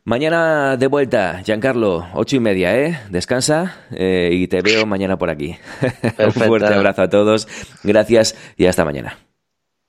Mañana 0.07 0.77
de 0.77 0.87
vuelta, 0.87 1.41
Giancarlo, 1.43 2.07
ocho 2.13 2.37
y 2.37 2.39
media, 2.39 2.73
¿eh? 2.79 2.97
Descansa 3.09 3.81
eh, 3.91 4.29
y 4.31 4.47
te 4.47 4.61
veo 4.61 4.85
mañana 4.85 5.17
por 5.17 5.29
aquí. 5.29 5.57
Un 6.17 6.31
fuerte 6.31 6.73
abrazo 6.73 7.01
a 7.01 7.09
todos, 7.09 7.45
gracias 7.83 8.33
y 8.55 8.67
hasta 8.67 8.85
mañana. 8.85 9.17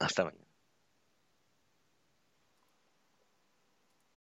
Hasta 0.01 0.25
mañana. 0.25 0.48